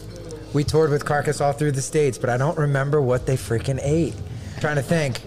We 0.51 0.65
toured 0.65 0.89
with 0.91 1.05
Carcass 1.05 1.39
all 1.39 1.53
through 1.53 1.71
the 1.71 1.81
states, 1.81 2.17
but 2.17 2.29
I 2.29 2.35
don't 2.35 2.57
remember 2.57 3.01
what 3.01 3.25
they 3.25 3.37
freaking 3.37 3.79
ate. 3.81 4.13
trying 4.59 4.75
to 4.75 4.81
think. 4.81 5.21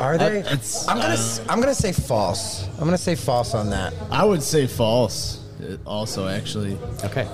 Are 0.00 0.18
they? 0.18 0.38
Uh, 0.42 0.54
it's- 0.54 0.88
I'm 0.88 0.96
gonna. 0.96 1.10
uh, 1.10 1.12
s- 1.12 1.40
I'm 1.48 1.60
gonna 1.60 1.74
say 1.74 1.92
false. 1.92 2.66
I'm 2.78 2.84
gonna 2.84 2.96
say 2.98 3.14
false 3.14 3.54
on 3.54 3.70
that. 3.70 3.92
I 4.10 4.24
would 4.24 4.42
say 4.42 4.66
false. 4.66 5.38
uh, 5.62 5.76
Also, 5.86 6.26
actually. 6.26 6.76
Okay. 7.04 7.28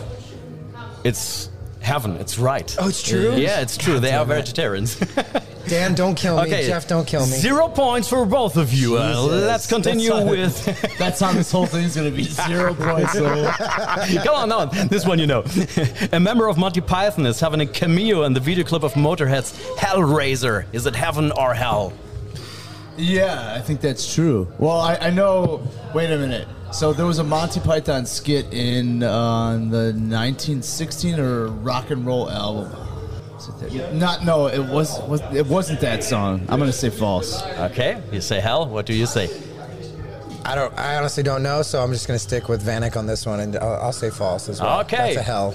It's 1.04 1.48
heaven. 1.80 2.16
It's 2.16 2.38
right. 2.38 2.76
Oh, 2.80 2.88
it's 2.88 3.00
true? 3.02 3.34
Yeah, 3.36 3.60
it's 3.60 3.76
true. 3.78 3.98
They 4.00 4.12
are 4.12 4.26
vegetarians. 4.26 4.96
Dan, 5.66 5.94
don't 5.94 6.14
kill 6.14 6.36
me. 6.36 6.42
Okay. 6.42 6.66
Jeff, 6.66 6.88
don't 6.88 7.06
kill 7.06 7.20
me. 7.26 7.36
Zero 7.36 7.68
points 7.68 8.08
for 8.08 8.24
both 8.24 8.56
of 8.56 8.72
you. 8.72 8.96
Uh, 8.96 9.12
Jesus. 9.12 9.42
let's 9.46 9.66
continue 9.66 10.10
That's 10.10 10.66
how- 10.66 10.74
with. 10.76 10.92
That's 10.98 11.20
how 11.20 11.32
this 11.32 11.52
whole 11.52 11.66
thing's 11.66 11.94
gonna 11.94 12.10
be. 12.10 12.24
Zero 12.24 12.74
points. 12.74 13.12
So. 13.12 13.50
Come 14.24 14.34
on, 14.34 14.48
now 14.48 14.64
this 14.66 15.06
one 15.06 15.18
you 15.18 15.26
know. 15.26 15.44
a 16.12 16.20
member 16.20 16.48
of 16.48 16.58
Monty 16.58 16.80
Python 16.80 17.26
is 17.26 17.40
having 17.40 17.60
a 17.60 17.66
cameo 17.66 18.24
in 18.24 18.32
the 18.32 18.40
video 18.40 18.64
clip 18.64 18.82
of 18.82 18.94
Motorhead's 18.94 19.52
Hellraiser. 19.76 20.64
Is 20.72 20.86
it 20.86 20.96
heaven 20.96 21.30
or 21.32 21.54
hell? 21.54 21.92
Yeah, 22.96 23.54
I 23.54 23.60
think 23.60 23.80
that's 23.80 24.12
true. 24.14 24.50
Well, 24.58 24.78
I, 24.80 24.96
I 24.96 25.10
know. 25.10 25.62
Wait 25.94 26.10
a 26.10 26.18
minute. 26.18 26.46
So 26.72 26.92
there 26.92 27.06
was 27.06 27.18
a 27.18 27.24
Monty 27.24 27.60
Python 27.60 28.06
skit 28.06 28.52
in 28.52 29.02
uh, 29.02 29.52
the 29.54 29.92
1916 29.92 31.18
or 31.18 31.46
rock 31.48 31.90
and 31.90 32.06
roll 32.06 32.30
album. 32.30 32.70
Is 33.62 33.92
Not 33.94 34.24
no, 34.24 34.46
it 34.46 34.58
was, 34.58 35.00
was 35.02 35.20
it 35.34 35.46
wasn't 35.46 35.80
that 35.80 36.02
song. 36.04 36.40
I'm 36.48 36.58
gonna 36.58 36.72
say 36.72 36.90
false. 36.90 37.42
Okay, 37.42 38.02
you 38.12 38.20
say 38.20 38.40
hell. 38.40 38.66
What 38.66 38.86
do 38.86 38.94
you 38.94 39.06
say? 39.06 39.28
I 40.44 40.54
don't. 40.54 40.76
I 40.78 40.96
honestly 40.96 41.22
don't 41.22 41.42
know, 41.42 41.62
so 41.62 41.82
I'm 41.82 41.92
just 41.92 42.06
gonna 42.06 42.18
stick 42.18 42.48
with 42.48 42.64
Vanek 42.64 42.96
on 42.96 43.06
this 43.06 43.26
one, 43.26 43.40
and 43.40 43.56
I'll, 43.56 43.82
I'll 43.82 43.92
say 43.92 44.10
false 44.10 44.48
as 44.48 44.60
well. 44.60 44.80
Okay. 44.80 45.14
That's 45.14 45.16
a 45.16 45.22
hell. 45.22 45.54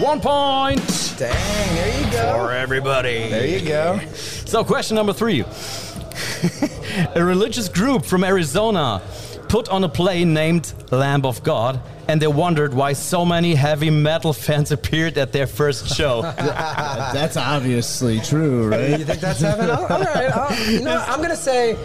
One 0.00 0.20
point. 0.20 1.14
Dang, 1.16 1.74
there 1.76 2.04
you 2.04 2.12
go. 2.12 2.44
For 2.44 2.52
everybody. 2.52 3.28
There 3.30 3.46
you 3.46 3.66
go. 3.66 4.00
So, 4.14 4.64
question 4.64 4.96
number 4.96 5.12
three. 5.12 5.42
a 7.14 7.24
religious 7.24 7.68
group 7.68 8.04
from 8.04 8.24
Arizona 8.24 9.00
put 9.48 9.68
on 9.68 9.84
a 9.84 9.88
play 9.88 10.24
named 10.24 10.72
Lamb 10.90 11.24
of 11.24 11.42
God, 11.42 11.80
and 12.08 12.20
they 12.22 12.26
wondered 12.26 12.72
why 12.74 12.92
so 12.92 13.24
many 13.24 13.54
heavy 13.54 13.90
metal 13.90 14.32
fans 14.32 14.70
appeared 14.76 15.18
at 15.18 15.32
their 15.32 15.46
first 15.46 15.94
show. 15.96 16.22
That's 16.36 17.36
obviously 17.36 18.20
true, 18.20 18.68
right? 18.68 18.98
You 18.98 19.04
think 19.04 19.20
that's 19.20 19.40
heaven? 19.40 19.70
All 19.70 19.86
all 19.86 20.00
right. 20.00 20.30
I'll, 20.36 20.70
you 20.70 20.80
know, 20.82 21.02
I'm 21.06 21.20
gonna 21.20 21.36
say. 21.36 21.76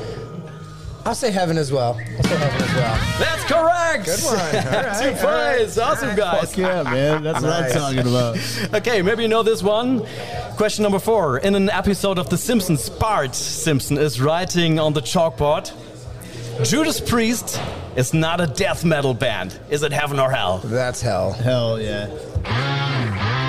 I'll 1.03 1.15
say 1.15 1.31
heaven 1.31 1.57
as 1.57 1.71
well. 1.71 1.99
I'll 2.17 2.23
say 2.23 2.35
heaven 2.37 2.61
as 2.61 2.75
well. 2.75 3.17
That's 3.19 3.43
correct. 3.45 4.05
Good 4.05 4.19
one. 4.23 4.35
All 4.37 4.83
right, 4.83 4.99
Two 5.19 5.27
all 5.27 5.33
right. 5.33 5.57
points. 5.57 5.77
Awesome, 5.79 6.15
guys. 6.15 6.49
Fuck 6.49 6.57
yeah, 6.57 6.83
man. 6.83 7.23
That's 7.23 7.41
Nice. 7.41 7.73
what 7.73 7.83
I'm 7.83 7.95
talking 7.95 8.11
about. 8.11 8.37
Okay, 8.81 9.01
maybe 9.01 9.23
you 9.23 9.27
know 9.27 9.41
this 9.41 9.63
one. 9.63 10.05
Question 10.57 10.83
number 10.83 10.99
four. 10.99 11.39
In 11.39 11.55
an 11.55 11.71
episode 11.71 12.19
of 12.19 12.29
The 12.29 12.37
Simpsons, 12.37 12.87
Bart 12.87 13.33
Simpson 13.33 13.97
is 13.97 14.21
writing 14.21 14.77
on 14.77 14.93
the 14.93 15.01
chalkboard 15.01 15.71
Judas 16.63 16.99
Priest 17.01 17.59
is 17.95 18.13
not 18.13 18.39
a 18.39 18.45
death 18.45 18.85
metal 18.85 19.13
band. 19.13 19.57
Is 19.69 19.81
it 19.83 19.91
heaven 19.91 20.19
or 20.19 20.29
hell? 20.29 20.59
That's 20.59 21.01
hell. 21.01 21.31
Hell 21.31 21.81
yeah. 21.81 22.07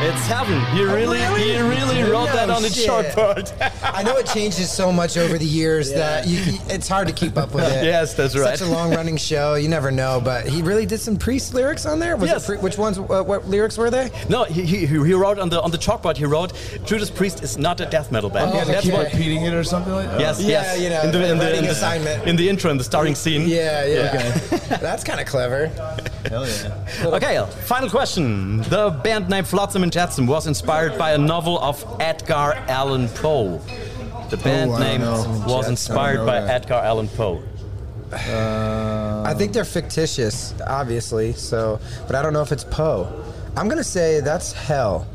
It's 0.05 0.27
heaven. 0.27 0.61
He 0.77 0.83
really, 0.83 1.19
he 1.19 1.59
really 1.61 2.03
wrote 2.11 2.27
that 2.33 2.51
on 2.51 2.63
the 2.63 2.69
shit. 2.69 2.89
chalkboard. 2.89 3.53
I 3.83 4.03
know 4.03 4.17
it 4.17 4.27
changes 4.27 4.71
so 4.71 4.91
much 4.91 5.17
over 5.17 5.39
the 5.39 5.45
years 5.47 5.93
that 5.93 6.27
you, 6.27 6.39
you- 6.41 6.59
it's 6.69 6.89
hard 6.89 7.07
to 7.07 7.15
keep 7.15 7.37
up 7.37 7.55
with 7.55 7.65
it. 7.65 7.85
Yes, 7.85 8.15
that's 8.15 8.37
right. 8.37 8.59
Such 8.59 8.67
a 8.69 8.71
long-running 8.73 9.17
show, 9.17 9.55
you 9.55 9.69
never 9.69 9.91
know. 9.93 10.21
But 10.23 10.49
he 10.49 10.61
really 10.63 10.87
did 10.87 10.99
some 11.01 11.17
priest 11.17 11.55
lyrics 11.55 11.87
on 11.87 11.99
there. 12.01 12.17
Was 12.17 12.31
Yes. 12.31 12.47
pre- 12.47 12.57
which 12.59 12.77
ones? 12.79 12.99
Uh, 12.99 13.23
what 13.23 13.47
lyrics 13.49 13.79
were 13.79 13.91
they? 13.91 14.11
No, 14.29 14.43
he, 14.45 14.63
he, 14.65 14.87
he 14.87 15.15
wrote 15.15 15.39
on 15.39 15.49
the 15.49 15.63
on 15.63 15.71
the 15.71 15.79
chalkboard. 15.79 16.17
He 16.17 16.25
wrote 16.25 16.53
Judas 16.85 17.11
Priest 17.11 17.43
is 17.45 17.57
not 17.57 17.81
a 17.81 17.87
death 17.87 18.11
metal 18.11 18.29
band. 18.31 18.51
Oh, 18.55 18.65
That's 18.65 18.83
Keep 18.85 18.95
what. 18.95 19.13
repeating 19.13 19.45
it 19.45 19.55
or 19.55 19.63
something 19.65 19.93
like 19.93 20.09
that. 20.11 20.21
Yes, 20.21 20.41
Yeah, 20.41 20.49
yes. 20.49 20.81
you 20.81 20.89
know, 20.91 21.03
in 21.03 21.13
the, 21.13 21.31
in 21.33 21.39
the, 21.39 21.59
in 21.59 21.65
the, 21.65 21.71
assignment. 21.71 22.27
in 22.27 22.35
the 22.37 22.49
intro, 22.49 22.71
in 22.73 22.77
the 22.79 22.85
starting 22.85 23.15
scene. 23.15 23.49
Yeah, 23.49 23.85
yeah. 23.87 24.33
Okay. 24.49 24.59
That's 24.81 25.05
kind 25.05 25.21
of 25.21 25.27
clever. 25.27 25.71
Hell 26.29 26.47
yeah. 26.47 27.07
Okay, 27.07 27.47
final 27.65 27.91
question. 27.91 28.63
The 28.63 28.91
band 29.03 29.29
name 29.29 29.45
Flotsam 29.45 29.83
and 29.83 29.93
Jetsam 29.93 30.27
was 30.27 30.47
inspired 30.47 30.97
by 30.99 31.13
a 31.13 31.19
novel 31.19 31.59
of 31.59 31.85
Edgar 32.01 32.55
Allan 32.69 33.09
Poe. 33.09 33.59
The 34.31 34.37
band 34.39 34.71
oh, 34.71 34.75
I 34.75 34.81
name 34.81 35.01
was 35.03 35.67
Jetsam. 35.67 35.71
inspired 35.73 36.25
by 36.27 36.41
that. 36.41 36.63
Edgar 36.63 36.75
Allan 36.75 37.09
Poe. 37.09 37.43
Uh, 38.13 39.23
I 39.27 39.35
think 39.35 39.53
they're 39.53 39.65
fictitious, 39.65 40.55
obviously. 40.67 41.33
So, 41.33 41.81
but 42.07 42.15
I 42.15 42.23
don't 42.23 42.33
know 42.33 42.43
if 42.43 42.53
it's 42.53 42.65
Poe. 42.65 43.25
I'm 43.57 43.69
gonna 43.69 43.85
say 43.85 44.21
that's 44.21 44.53
hell. 44.53 45.07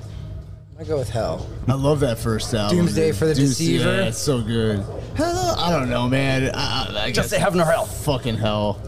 I 0.79 0.83
go 0.83 0.99
with 0.99 1.09
hell. 1.09 1.47
I 1.67 1.73
love 1.73 1.99
that 2.01 2.19
first 2.19 2.53
album. 2.53 2.77
Doomsday 2.77 3.07
dude. 3.07 3.15
for 3.15 3.25
the 3.25 3.33
Doomsday, 3.33 3.65
Deceiver. 3.65 3.95
Yeah, 3.95 4.07
it's 4.07 4.19
so 4.19 4.41
good. 4.41 4.85
Hell, 5.15 5.55
I 5.57 5.71
don't 5.71 5.89
know, 5.89 6.07
man. 6.07 6.51
I, 6.53 6.57
I, 6.57 7.03
I 7.05 7.11
Just 7.11 7.15
guess 7.15 7.29
say 7.31 7.39
heaven 7.39 7.59
or 7.59 7.65
hell. 7.65 7.85
fucking 7.85 8.37
hell. 8.37 8.79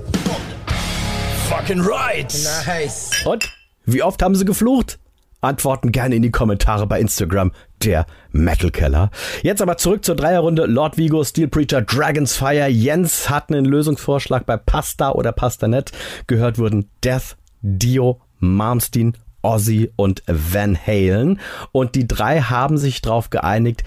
Fucking 1.50 1.82
right. 1.82 2.32
Nice. 2.68 3.25
Und? 3.25 3.51
Wie 3.84 4.03
oft 4.03 4.22
haben 4.22 4.36
sie 4.36 4.46
geflucht? 4.46 5.00
Antworten 5.41 5.91
gerne 5.91 6.13
in 6.13 6.22
die 6.22 6.29
Kommentare 6.29 6.86
bei 6.86 7.00
Instagram, 7.00 7.53
der 7.84 8.06
Metal 8.32 8.70
Keller. 8.70 9.10
Jetzt 9.41 9.60
aber 9.63 9.77
zurück 9.77 10.06
zur 10.06 10.15
Dreierrunde. 10.15 10.68
Lord 10.68 11.00
Vigo, 11.00 11.24
Steel 11.24 11.48
Preacher, 11.48 11.82
Dragon's 11.82 12.36
Fire, 12.36 12.68
Jens 12.68 13.32
hatten 13.32 13.56
einen 13.56 13.65
Lösungsvorschlag 13.65 14.46
bei 14.46 14.58
Pasta 14.58 15.10
oder 15.10 15.32
Pastanet. 15.32 15.91
Gehört 16.27 16.60
wurden 16.60 16.88
Death, 17.03 17.36
Dio, 17.63 18.22
Malmsteen, 18.38 19.18
Ozzy 19.41 19.91
und 19.96 20.22
Van 20.27 20.77
Halen. 20.77 21.39
Und 21.72 21.96
die 21.96 22.08
drei 22.08 22.41
haben 22.41 22.77
sich 22.77 23.01
darauf 23.01 23.32
geeinigt, 23.32 23.84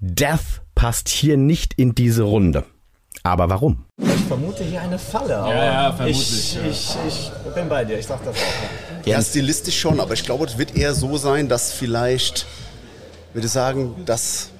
Death 0.00 0.62
passt 0.74 1.08
hier 1.08 1.36
nicht 1.36 1.74
in 1.74 1.94
diese 1.94 2.24
Runde. 2.24 2.64
Aber 3.26 3.48
warum? 3.48 3.86
Ich 3.96 4.24
vermute 4.28 4.62
hier 4.62 4.82
eine 4.82 4.98
Falle. 4.98 5.38
Aber 5.38 5.54
ja, 5.54 5.92
vermutlich, 5.92 6.58
Ich, 6.70 6.94
ja. 6.94 7.00
ich, 7.08 7.30
ich 7.46 7.54
bin 7.54 7.70
bei 7.70 7.82
dir. 7.82 7.98
Ich 7.98 8.06
sag 8.06 8.22
das 8.22 8.36
auch. 8.36 9.06
Ja, 9.06 9.22
stilistisch 9.22 9.80
schon, 9.80 9.98
aber 9.98 10.12
ich 10.12 10.24
glaube, 10.24 10.44
es 10.44 10.58
wird 10.58 10.76
eher 10.76 10.92
so 10.92 11.16
sein, 11.16 11.48
dass 11.48 11.72
vielleicht, 11.72 12.44
würde 13.32 13.46
ich 13.46 13.52
sagen, 13.52 14.02
dass 14.04 14.50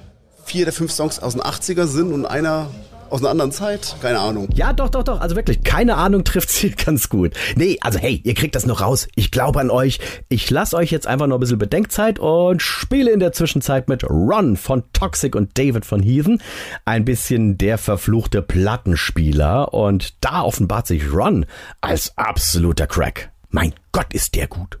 vier 0.45 0.65
der 0.65 0.73
fünf 0.73 0.91
Songs 0.91 1.19
aus 1.19 1.33
den 1.33 1.43
80er 1.43 1.85
sind 1.85 2.11
und 2.11 2.25
einer 2.25 2.69
aus 3.09 3.21
einer 3.21 3.29
anderen 3.29 3.51
Zeit. 3.51 3.95
Keine 4.01 4.19
Ahnung. 4.19 4.49
Ja, 4.53 4.73
doch, 4.73 4.89
doch, 4.89 5.03
doch. 5.03 5.21
Also 5.21 5.35
wirklich, 5.35 5.63
keine 5.63 5.95
Ahnung 5.95 6.23
trifft 6.23 6.49
sie 6.49 6.69
ganz 6.85 7.09
gut. 7.09 7.33
Nee, 7.55 7.77
also 7.81 7.99
hey, 7.99 8.21
ihr 8.23 8.33
kriegt 8.33 8.55
das 8.55 8.65
noch 8.65 8.81
raus. 8.81 9.07
Ich 9.15 9.31
glaube 9.31 9.59
an 9.59 9.69
euch. 9.69 9.99
Ich 10.29 10.49
lasse 10.49 10.75
euch 10.75 10.91
jetzt 10.91 11.07
einfach 11.07 11.27
noch 11.27 11.37
ein 11.37 11.39
bisschen 11.39 11.57
Bedenkzeit 11.57 12.19
und 12.19 12.61
spiele 12.61 13.11
in 13.11 13.19
der 13.19 13.31
Zwischenzeit 13.31 13.87
mit 13.87 14.03
Ron 14.03 14.57
von 14.57 14.83
Toxic 14.93 15.35
und 15.35 15.57
David 15.57 15.85
von 15.85 16.01
Heathen. 16.01 16.41
Ein 16.85 17.05
bisschen 17.05 17.57
der 17.57 17.77
verfluchte 17.77 18.41
Plattenspieler. 18.41 19.73
Und 19.73 20.13
da 20.21 20.41
offenbart 20.41 20.87
sich 20.87 21.11
Ron 21.11 21.45
als 21.81 22.17
absoluter 22.17 22.87
Crack. 22.87 23.31
Mein 23.49 23.73
Gott, 23.91 24.13
ist 24.13 24.35
der 24.35 24.47
gut. 24.47 24.79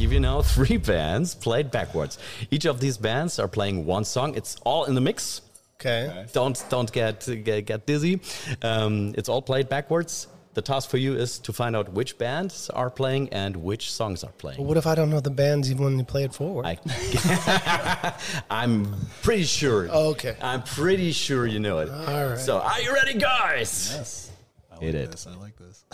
give 0.00 0.12
you 0.14 0.20
now 0.20 0.40
three 0.40 0.78
bands 0.78 1.34
played 1.34 1.70
backwards. 1.70 2.16
Each 2.50 2.64
of 2.64 2.80
these 2.80 2.96
bands 2.96 3.38
are 3.38 3.48
playing 3.48 3.84
one 3.84 4.04
song. 4.04 4.34
It's 4.34 4.56
all 4.64 4.86
in 4.86 4.94
the 4.94 5.00
mix. 5.00 5.42
Okay. 5.80 6.26
Don't 6.32 6.62
don't 6.68 6.92
get 6.92 7.26
get, 7.44 7.64
get 7.64 7.86
dizzy. 7.86 8.20
Um, 8.62 9.14
it's 9.16 9.28
all 9.28 9.40
played 9.40 9.68
backwards. 9.68 10.28
The 10.52 10.62
task 10.62 10.90
for 10.90 10.96
you 10.98 11.14
is 11.14 11.38
to 11.40 11.52
find 11.52 11.76
out 11.76 11.92
which 11.92 12.18
bands 12.18 12.68
are 12.70 12.90
playing 12.90 13.28
and 13.28 13.56
which 13.56 13.92
songs 13.92 14.24
are 14.24 14.32
playing. 14.32 14.58
Well, 14.58 14.66
what 14.66 14.76
if 14.76 14.86
I 14.86 14.96
don't 14.96 15.08
know 15.08 15.20
the 15.20 15.30
bands 15.30 15.70
even 15.70 15.84
when 15.84 15.96
you 15.96 16.04
play 16.04 16.24
it 16.24 16.34
forward? 16.34 16.66
I, 16.66 16.76
I'm 18.50 18.92
pretty 19.22 19.44
sure. 19.44 19.88
Oh, 19.90 20.10
okay. 20.10 20.36
I'm 20.42 20.64
pretty 20.64 21.12
sure 21.12 21.46
you 21.46 21.60
know 21.60 21.78
it. 21.78 21.88
All 21.88 22.30
right. 22.30 22.38
So, 22.38 22.58
are 22.58 22.80
you 22.80 22.92
ready, 22.92 23.14
guys? 23.14 23.92
Yes. 23.94 24.32
I 24.72 24.84
Hit 24.84 24.94
it. 24.96 25.26
I 25.28 25.36
like 25.36 25.56
this. 25.56 25.84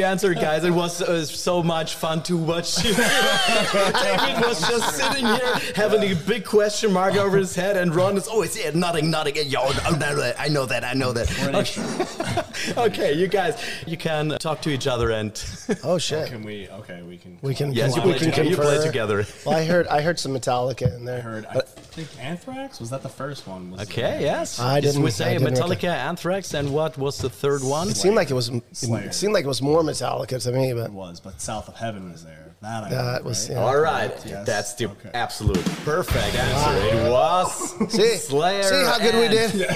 Answer, 0.00 0.32
guys, 0.34 0.64
it 0.64 0.70
was 0.70 1.02
uh, 1.02 1.24
so 1.24 1.62
much 1.62 1.96
fun 1.96 2.22
to 2.24 2.36
watch 2.36 2.84
you. 2.84 2.94
David 2.94 4.46
was 4.46 4.60
just 4.68 4.96
sitting 4.96 5.26
here 5.26 5.54
having 5.74 6.02
a 6.02 6.14
big 6.14 6.44
question 6.44 6.92
mark 6.92 7.16
over 7.16 7.36
his 7.36 7.54
head, 7.54 7.76
and 7.76 7.94
Ron 7.94 8.16
is 8.16 8.28
always 8.28 8.56
yeah, 8.56 8.70
nodding, 8.74 9.10
nodding. 9.10 9.36
Yo, 9.48 9.60
oh, 9.62 9.96
no, 9.98 10.32
I 10.38 10.48
know 10.48 10.66
that, 10.66 10.84
I 10.84 10.94
know 10.94 11.12
that. 11.12 11.30
Okay. 11.54 12.18
okay, 12.76 13.12
you 13.12 13.26
guys, 13.28 13.62
you 13.86 13.96
can 13.96 14.30
talk 14.38 14.60
to 14.62 14.70
each 14.70 14.86
other 14.86 15.10
and. 15.10 15.32
Oh 15.84 15.98
shit. 15.98 16.28
Can 16.28 16.42
we? 16.44 16.68
Okay, 16.68 17.02
we 17.02 17.16
can. 17.16 17.38
We 17.42 17.54
can. 17.54 17.72
Yes, 17.72 17.96
you 17.96 18.02
we 18.02 18.10
play 18.10 18.18
can 18.18 18.30
together. 18.30 18.48
You 18.50 18.56
play 18.56 18.84
together. 18.84 19.26
Well, 19.46 19.56
I 19.56 19.64
heard. 19.64 19.86
I 19.88 20.00
heard 20.02 20.18
some 20.18 20.32
Metallica 20.32 20.94
in 20.94 21.04
there. 21.04 21.18
I 21.18 21.20
heard. 21.20 21.46
I 21.46 21.60
think 21.60 22.08
Anthrax 22.20 22.78
was 22.78 22.90
that 22.90 23.02
the 23.02 23.08
first 23.08 23.46
one? 23.46 23.70
Was 23.70 23.80
Okay, 23.82 24.20
yes. 24.20 24.58
I 24.60 24.80
didn't- 24.80 25.02
We 25.02 25.10
say 25.10 25.34
I 25.34 25.38
didn't 25.38 25.54
Metallica, 25.54 25.88
Anthrax, 25.88 26.54
and 26.54 26.72
what 26.72 26.96
was 26.98 27.18
the 27.18 27.30
third 27.30 27.62
one? 27.64 27.88
It 27.88 27.96
seemed 27.96 28.14
like 28.16 28.30
it 28.30 28.34
was. 28.34 28.50
Slayer. 28.72 29.06
It 29.06 29.14
seemed 29.14 29.32
like 29.34 29.44
it 29.44 29.48
was 29.48 29.60
more 29.62 29.82
Metallica 29.82 30.40
to 30.42 30.52
me, 30.52 30.72
but 30.74 30.86
It 30.86 30.92
was, 30.92 31.20
but 31.20 31.40
South 31.40 31.68
of 31.68 31.76
Heaven 31.76 32.12
was 32.12 32.22
there. 32.24 32.54
That 32.60 32.84
I 32.84 32.90
That 32.90 33.22
know, 33.22 33.28
was- 33.28 33.48
right? 33.48 33.54
yeah. 33.56 33.62
All 33.64 33.78
right, 33.78 34.12
Yes. 34.26 34.46
that's 34.46 34.74
the 34.74 34.90
absolute 35.14 35.64
perfect 35.84 36.34
answer. 36.36 36.96
It 36.96 37.10
was 37.10 37.92
See? 37.92 38.16
Slayer. 38.16 38.62
See 38.62 38.84
how 38.84 38.98
good 38.98 39.14
we 39.14 39.26
and- 39.26 39.52
did? 39.52 39.68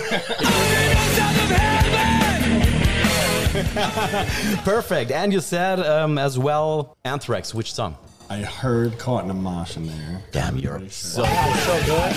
Perfect. 4.65 5.11
And 5.11 5.33
you 5.33 5.41
said 5.41 5.81
um, 5.81 6.19
as 6.19 6.39
well 6.39 6.97
Anthrax. 7.05 7.55
Which 7.55 7.73
song? 7.73 7.97
I 8.29 8.39
heard 8.39 8.99
Caught 8.99 9.25
in 9.25 9.31
a 9.31 9.35
Mosh 9.35 9.77
in 9.77 9.87
there. 9.87 10.23
Damn, 10.33 10.59
you're 10.59 10.81
so 10.89 11.25
so 11.25 11.81
good. 11.87 12.13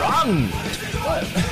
Run! 0.00 0.85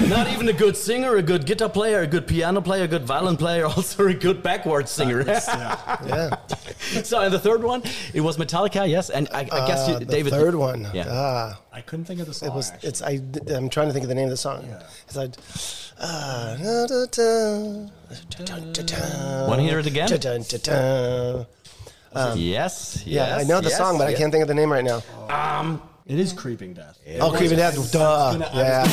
Not 0.08 0.28
even 0.28 0.48
a 0.48 0.52
good 0.52 0.76
singer, 0.76 1.16
a 1.16 1.22
good 1.22 1.46
guitar 1.46 1.68
player, 1.68 2.00
a 2.00 2.06
good 2.06 2.26
piano 2.26 2.60
player, 2.60 2.84
a 2.84 2.88
good 2.88 3.04
violin 3.04 3.36
player, 3.36 3.66
also 3.76 4.06
a 4.06 4.14
good 4.14 4.42
backwards 4.42 4.90
singer. 4.90 5.22
Yeah. 6.06 6.36
so, 7.02 7.20
and 7.20 7.32
the 7.32 7.38
third 7.38 7.62
one, 7.62 7.82
it 8.12 8.20
was 8.20 8.36
Metallica, 8.36 8.88
yes. 8.88 9.10
And 9.10 9.28
I, 9.32 9.40
I 9.40 9.66
guess 9.66 9.88
you, 9.88 9.94
Uh, 9.94 9.98
the 10.00 10.04
David. 10.04 10.32
third 10.32 10.54
one. 10.54 10.88
Yeah. 10.92 11.06
Ah. 11.08 11.60
I 11.72 11.80
couldn't 11.80 12.04
think 12.04 12.20
of 12.20 12.26
the 12.26 12.34
song. 12.34 12.50
It 12.50 12.54
was. 12.54 12.70
actually. 12.70 12.88
It's. 12.88 13.02
I. 13.02 13.20
I'm 13.54 13.68
trying 13.68 13.88
to 13.88 13.92
think 13.92 14.04
of 14.04 14.08
the 14.08 14.14
name 14.14 14.24
of 14.26 14.30
the 14.30 14.36
song. 14.36 14.64
It's 15.06 15.16
like. 15.16 15.34
Uh, 15.98 16.56
da, 16.56 16.86
da, 16.86 17.06
da, 17.06 17.86
da, 18.44 18.58
da, 18.72 18.82
da, 18.82 19.46
Wanna 19.48 19.62
hear 19.62 19.78
it 19.78 19.86
again? 19.86 20.08
da, 20.08 20.16
da, 20.16 20.38
da, 20.38 20.58
da. 20.58 21.44
Um, 22.12 22.38
yes, 22.38 23.02
Yeah, 23.06 23.36
I 23.36 23.44
know 23.44 23.60
the 23.60 23.68
yes, 23.70 23.78
song, 23.78 23.98
but 23.98 24.06
I 24.08 24.14
can't 24.14 24.30
think 24.32 24.42
of 24.42 24.48
the 24.48 24.54
name 24.54 24.70
right 24.72 24.84
now. 24.84 25.02
Um, 25.28 25.80
it 26.06 26.18
is 26.18 26.32
Creeping 26.32 26.74
Death. 26.74 26.98
oh, 27.20 27.30
Creeping 27.32 27.56
Death. 27.58 27.92
Duh. 27.92 28.38
Yeah. 28.54 28.84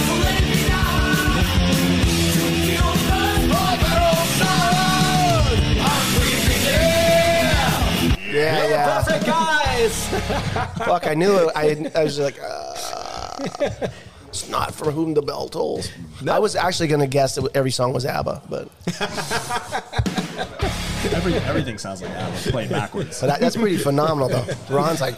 Yeah, 8.32 8.68
yeah. 8.70 9.03
Perfect, 9.03 9.25
guys! 9.25 10.08
Fuck, 10.77 11.06
I 11.06 11.13
knew 11.15 11.36
it. 11.38 11.51
I, 11.53 11.91
I 12.00 12.03
was 12.06 12.18
like, 12.18 12.39
uh, 12.41 13.88
it's 14.27 14.48
not 14.48 14.74
for 14.74 14.89
whom 14.89 15.13
the 15.13 15.22
bell 15.22 15.50
tolls. 15.50 15.91
I 16.25 16.39
was 16.39 16.56
actually 16.56 16.88
going 16.88 17.01
to 17.01 17.08
guess 17.08 17.36
that 17.36 17.53
every 17.56 17.72
song 17.72 17.91
was 17.91 18.06
ABBA, 18.06 18.44
but 18.50 18.70
Every, 21.13 21.34
everything 21.36 21.77
sounds 21.77 22.01
like 22.01 22.13
that. 22.13 22.34
Played 22.51 22.70
backwards. 22.70 23.20
but 23.20 23.27
that, 23.27 23.39
that's 23.39 23.56
pretty 23.56 23.77
phenomenal, 23.77 24.30
though. 24.30 24.46
Ron's 24.70 25.01
like, 25.01 25.15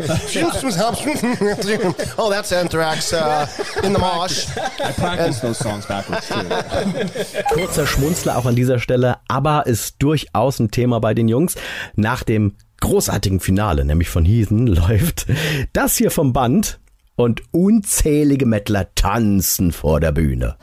oh, 2.18 2.30
that's 2.30 2.52
Anthrax 2.52 3.14
uh, 3.14 3.48
in 3.84 3.94
the 3.94 4.00
mosh. 4.00 4.48
I 4.58 4.92
practiced 4.94 5.42
those 5.42 5.58
songs 5.58 5.86
backwards 5.86 6.28
too. 6.28 7.54
Kurzer 7.54 7.88
Schmunzler 7.88 8.38
auch 8.38 8.46
an 8.46 8.56
dieser 8.56 8.80
Stelle. 8.80 9.18
ABBA 9.28 9.62
ist 9.62 9.96
durchaus 10.00 10.60
ein 10.60 10.72
Thema 10.72 11.00
bei 11.00 11.14
den 11.14 11.28
Jungs. 11.28 11.56
Nach 11.96 12.24
dem 12.24 12.56
großartigen 12.82 13.40
Finale, 13.40 13.86
nämlich 13.86 14.10
von 14.10 14.26
Heathen, 14.26 14.68
läuft 14.68 15.28
das 15.74 15.96
hier 15.98 16.12
vom 16.12 16.34
Band 16.34 16.80
und 17.16 17.42
unzählige 17.52 18.46
Mettler 18.46 18.94
tanzen 18.96 19.72
vor 19.72 20.00
der 20.00 20.12
Bühne. 20.12 20.58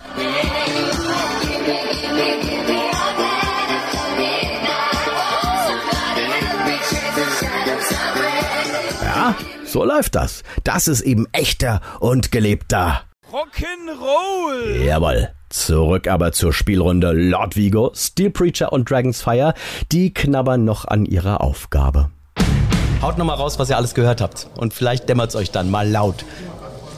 So 9.71 9.85
läuft 9.85 10.15
das. 10.15 10.43
Das 10.65 10.89
ist 10.89 11.01
eben 11.03 11.27
echter 11.33 11.81
und 12.01 12.33
gelebter 12.33 13.03
Rock'n'Roll! 13.33 14.85
Jawohl. 14.85 15.29
Zurück 15.51 16.09
aber 16.09 16.33
zur 16.33 16.53
Spielrunde 16.53 17.13
Lord 17.13 17.57
Vigo, 17.57 17.93
Steel 17.95 18.31
Preacher 18.31 18.73
und 18.73 18.91
Dragon's 18.91 19.23
Fire. 19.23 19.55
Die 19.93 20.13
knabbern 20.13 20.65
noch 20.65 20.85
an 20.85 21.07
ihrer 21.07 21.41
Aufgabe. 21.41 22.11
Haut 23.03 23.19
nochmal 23.19 23.37
raus, 23.37 23.59
was 23.59 23.71
ihr 23.71 23.77
alles 23.77 23.95
gehört 23.95 24.21
habt. 24.21 24.49
Und 24.57 24.75
vielleicht 24.75 25.09
dämmert 25.09 25.31
es 25.31 25.37
euch 25.37 25.51
dann 25.51 25.71
mal 25.71 25.89
laut. 25.89 26.25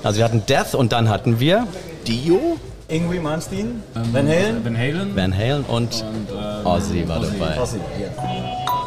Also 0.02 0.18
wir 0.18 0.24
hatten 0.24 0.44
Death 0.46 0.74
und 0.74 0.92
dann 0.92 1.08
hatten 1.08 1.38
wir 1.38 1.66
Dio? 2.06 2.58
Ingrid 2.88 3.22
Malmsteen, 3.22 3.82
Van 3.94 4.26
Halen. 4.26 4.64
Van 4.64 4.76
Halen. 4.76 5.16
Van 5.16 5.36
Halen 5.36 5.64
und, 5.64 6.04
ähm, 6.04 6.66
Ozzy 6.66 7.08
war 7.08 7.20
dabei. 7.20 7.60
Ozzy, 7.60 7.76
ja. 7.98 8.81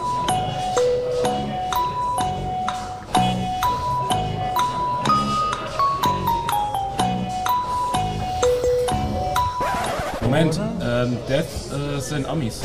Moment, 10.25 10.59
ähm, 10.81 11.17
Death 11.29 11.45
äh, 11.71 11.99
sind 11.99 12.25
Amis. 12.25 12.61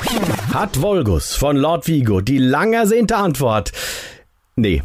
Hat 0.53 0.81
Volgus 0.81 1.37
von 1.37 1.57
Lord 1.57 1.87
Vigo 1.87 2.23
die 2.23 2.39
lang 2.39 2.73
ersehnte 2.73 3.17
Antwort? 3.17 3.73
Nee, 4.57 4.83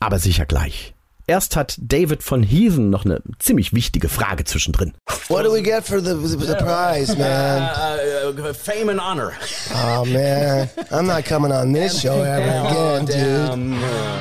aber 0.00 0.18
sicher 0.18 0.46
gleich. 0.46 0.94
Erst 1.26 1.54
hat 1.54 1.76
David 1.78 2.22
von 2.22 2.42
Heathen 2.42 2.88
noch 2.88 3.04
eine 3.04 3.20
ziemlich 3.38 3.74
wichtige 3.74 4.08
Frage 4.08 4.44
zwischendrin. 4.44 4.94
What 5.28 5.44
do 5.44 5.52
we 5.52 5.62
get 5.62 5.84
for 5.84 6.00
the, 6.00 6.14
the 6.14 6.54
prize, 6.56 7.14
man? 7.18 7.62
Uh, 7.62 8.40
uh, 8.40 8.52
fame 8.54 8.88
and 8.88 8.98
honor. 8.98 9.32
Oh, 9.74 10.04
man. 10.06 10.68
I'm 10.90 11.06
not 11.06 11.24
coming 11.24 11.52
on 11.52 11.72
this 11.72 12.00
show 12.00 12.22
ever 12.22 12.68
again, 12.68 13.04
dude. 13.04 13.14
Damn. 13.14 13.72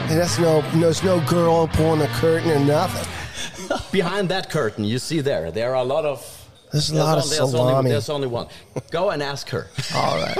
Hey, 0.08 0.16
That's 0.16 0.38
no, 0.38 0.62
there's 0.76 1.04
no 1.04 1.22
girl 1.22 1.68
pulling 1.70 2.02
a 2.02 2.08
curtain 2.20 2.52
or 2.52 2.60
nothing. 2.60 3.08
Behind 3.92 4.30
that 4.30 4.50
curtain, 4.50 4.84
you 4.84 5.00
see 5.00 5.22
there, 5.22 5.52
there 5.52 5.72
are 5.72 5.82
a 5.82 5.86
lot 5.86 6.06
of. 6.06 6.41
There's 6.72 6.90
a 6.92 6.96
lot 6.96 7.18
of 7.18 7.30
there's 7.30 7.42
only, 7.42 7.52
salami. 7.52 7.90
there's 7.90 8.10
only 8.10 8.28
one. 8.28 8.48
Go 8.92 9.10
and 9.10 9.22
ask 9.22 9.50
her. 9.50 9.68
All 9.96 10.18
right. 10.20 10.38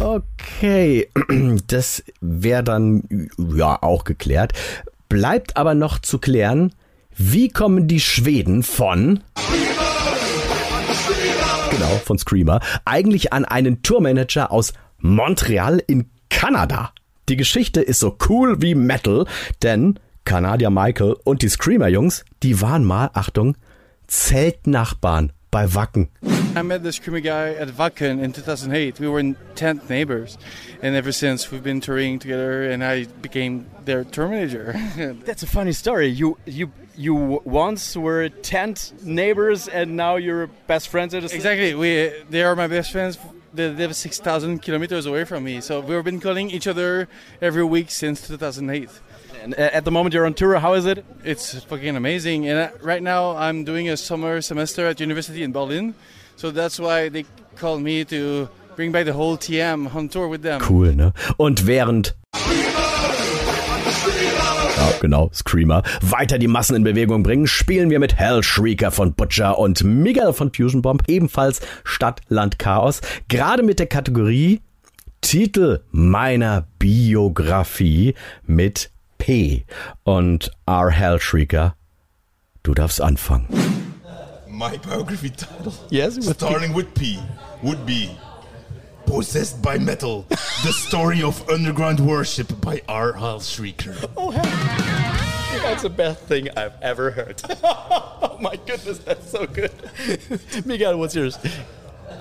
Okay, 0.00 1.08
das 1.66 2.02
wäre 2.20 2.64
dann 2.64 3.28
ja 3.54 3.78
auch 3.82 4.04
geklärt. 4.04 4.52
Bleibt 5.08 5.56
aber 5.56 5.74
noch 5.74 5.98
zu 5.98 6.18
klären, 6.18 6.74
wie 7.16 7.48
kommen 7.48 7.86
die 7.86 8.00
Schweden 8.00 8.62
von 8.62 9.22
genau 11.70 12.00
von 12.04 12.18
Screamer 12.18 12.60
eigentlich 12.84 13.32
an 13.32 13.44
einen 13.44 13.82
Tourmanager 13.82 14.50
aus 14.50 14.72
Montreal 14.98 15.82
in 15.86 16.10
Kanada? 16.30 16.92
Die 17.28 17.36
Geschichte 17.36 17.80
ist 17.80 18.00
so 18.00 18.16
cool 18.28 18.60
wie 18.62 18.74
Metal, 18.74 19.26
denn 19.62 19.98
Kanadier 20.24 20.70
Michael 20.70 21.16
und 21.24 21.42
die 21.42 21.48
Screamer 21.48 21.88
Jungs, 21.88 22.24
die 22.42 22.60
waren 22.60 22.84
mal, 22.84 23.10
Achtung, 23.14 23.56
Zeltnachbarn 24.08 25.32
bei 25.50 25.66
Wacken. 25.66 26.08
I 26.56 26.62
met 26.62 26.82
the 26.82 26.92
screamer 26.92 27.20
guy 27.20 27.54
at 27.54 27.68
Wacken 27.68 28.20
in 28.20 28.32
2008. 28.32 29.00
We 29.00 29.08
were 29.08 29.18
in 29.18 29.36
tent 29.54 29.88
neighbors, 29.88 30.38
and 30.82 30.94
ever 30.94 31.10
since 31.12 31.50
we've 31.50 31.62
been 31.62 31.80
touring 31.80 32.18
together, 32.18 32.62
and 32.70 32.84
I 32.84 33.04
became 33.22 33.66
their 33.84 34.04
tour 34.04 34.28
manager. 34.28 34.74
That's 35.24 35.42
a 35.42 35.46
funny 35.46 35.72
story. 35.72 36.08
You 36.08 36.38
you 36.44 36.70
you 36.96 37.40
once 37.44 37.96
were 37.96 38.28
tent 38.28 38.92
neighbors 39.02 39.68
and 39.68 39.96
now 39.96 40.16
you're 40.16 40.46
best 40.66 40.88
friends 40.88 41.14
at 41.14 41.22
the 41.22 41.34
exactly. 41.34 41.74
We 41.74 42.12
they 42.30 42.42
are 42.42 42.54
my 42.56 42.66
best 42.68 42.92
friends. 42.92 43.18
They 43.52 43.70
live 43.70 43.94
6,000 43.94 44.62
kilometers 44.62 45.06
away 45.06 45.24
from 45.24 45.44
me, 45.44 45.60
so 45.60 45.78
we've 45.78 46.02
been 46.02 46.18
calling 46.20 46.50
each 46.50 46.66
other 46.66 47.08
every 47.40 47.62
week 47.62 47.88
since 47.92 48.26
2008. 48.26 48.90
And 49.44 49.52
uh, 49.52 49.68
at 49.74 49.84
the 49.84 49.90
moment 49.90 50.14
you're 50.14 50.24
on 50.24 50.32
tour. 50.32 50.58
How 50.58 50.72
is 50.72 50.86
it? 50.86 51.04
It's 51.22 51.62
fucking 51.64 51.96
amazing. 51.96 52.48
And 52.48 52.58
uh, 52.58 52.70
right 52.82 53.02
now 53.02 53.36
I'm 53.36 53.64
doing 53.64 53.90
a 53.90 53.96
summer 53.96 54.40
semester 54.40 54.86
at 54.86 55.00
university 55.00 55.42
in 55.42 55.52
Berlin, 55.52 55.94
so 56.36 56.50
that's 56.50 56.80
why 56.80 57.10
they 57.10 57.26
called 57.56 57.82
me 57.82 58.06
to 58.06 58.48
bring 58.74 58.90
back 58.90 59.04
the 59.04 59.12
whole 59.12 59.36
TM 59.36 59.94
on 59.94 60.08
tour 60.08 60.28
with 60.28 60.40
them. 60.40 60.62
Cool, 60.62 60.94
ne? 60.94 61.12
Und 61.36 61.66
während 61.66 62.14
ja, 64.76 64.92
genau, 65.02 65.30
Screamer. 65.34 65.82
Weiter 66.00 66.38
die 66.38 66.48
Massen 66.48 66.76
in 66.76 66.84
Bewegung 66.84 67.22
bringen, 67.22 67.46
spielen 67.46 67.90
wir 67.90 67.98
mit 67.98 68.16
Hell 68.16 68.42
Shrieker 68.42 68.90
von 68.90 69.12
Butcher 69.12 69.58
und 69.58 69.84
Miguel 69.84 70.32
von 70.32 70.54
Fusion 70.54 70.80
Bomb, 70.80 71.02
ebenfalls 71.06 71.60
Stadt, 71.84 72.22
Land, 72.28 72.58
Chaos. 72.58 73.02
Gerade 73.28 73.62
mit 73.62 73.78
der 73.78 73.88
Kategorie 73.88 74.62
Titel 75.20 75.80
meiner 75.90 76.66
Biografie 76.78 78.14
mit 78.46 78.90
P. 79.24 79.64
Und 80.04 80.50
R. 80.66 80.90
Hell 80.90 81.18
Shrieker, 81.18 81.76
du 82.62 82.74
darfst 82.74 83.00
anfangen. 83.00 83.48
My 84.46 84.76
biography 84.76 85.30
title. 85.30 85.72
Yes, 85.88 86.22
starting 86.28 86.74
with 86.74 86.92
P 86.94 87.18
would 87.62 87.86
be 87.86 88.10
Possessed 89.06 89.62
by 89.62 89.78
Metal, 89.78 90.26
the 90.28 90.72
story 90.74 91.22
of 91.22 91.48
underground 91.48 92.00
worship 92.00 92.60
by 92.60 92.82
R. 92.86 93.14
Hal 93.14 93.40
Shrieker. 93.40 93.96
Oh, 94.14 94.30
That's 95.62 95.84
the 95.84 95.88
best 95.88 96.24
thing 96.24 96.50
I've 96.54 96.76
ever 96.82 97.10
heard. 97.10 97.40
oh 97.64 98.36
my 98.42 98.56
goodness, 98.66 98.98
that's 98.98 99.30
so 99.30 99.46
good. 99.46 99.72
Miguel, 100.66 100.98
what's 100.98 101.14
yours? 101.14 101.38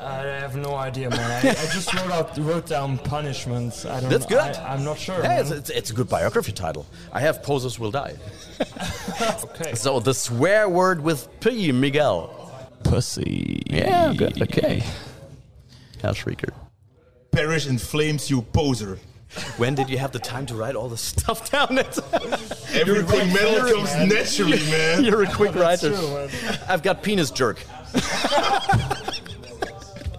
I 0.04 0.24
have 0.40 0.56
no 0.56 0.76
idea, 0.76 1.10
man. 1.10 1.20
I, 1.20 1.50
I 1.50 1.66
just 1.74 1.94
wrote 1.94 2.12
out 2.12 2.38
wrote 2.38 2.66
down 2.66 2.98
punishments. 2.98 3.86
I 3.86 4.00
don't. 4.00 4.10
That's 4.10 4.26
good. 4.26 4.40
I, 4.40 4.74
am 4.74 4.84
not 4.84 4.98
sure. 4.98 5.20
Yeah, 5.24 5.40
it's, 5.40 5.52
it's, 5.52 5.70
it's 5.70 5.90
a 5.92 5.94
good 5.94 6.10
biography 6.10 6.52
title. 6.52 6.86
I 7.12 7.22
have 7.22 7.42
Posers 7.44 7.80
Will 7.80 7.92
Die. 7.92 8.16
okay. 9.44 9.76
So 9.76 10.00
the 10.00 10.14
swear 10.14 10.68
word 10.68 11.02
with 11.02 11.28
P, 11.40 11.72
Miguel. 11.72 12.40
Pussy. 12.84 13.64
Yeah, 13.68 14.14
good. 14.14 14.42
Okay. 14.42 14.84
Herr 16.02 16.12
Shrieker. 16.12 16.54
Perish 17.32 17.66
in 17.68 17.78
flames, 17.78 18.30
you 18.30 18.42
poser. 18.42 19.00
When 19.58 19.74
did 19.74 19.90
you 19.90 19.98
have 19.98 20.12
the 20.12 20.20
time 20.20 20.46
to 20.48 20.56
write 20.56 20.76
all 20.76 20.90
this 20.90 21.02
stuff 21.02 21.50
down? 21.52 21.80
Everything 21.80 23.34
metal 23.34 23.74
comes 23.74 23.96
naturally, 23.96 24.60
man. 24.70 25.04
You're 25.04 25.24
a 25.24 25.34
quick 25.34 25.56
writer. 25.56 25.96
true. 25.96 26.28
I've 26.68 26.84
got 26.84 27.02
penis 27.02 27.32
jerk. 27.32 27.64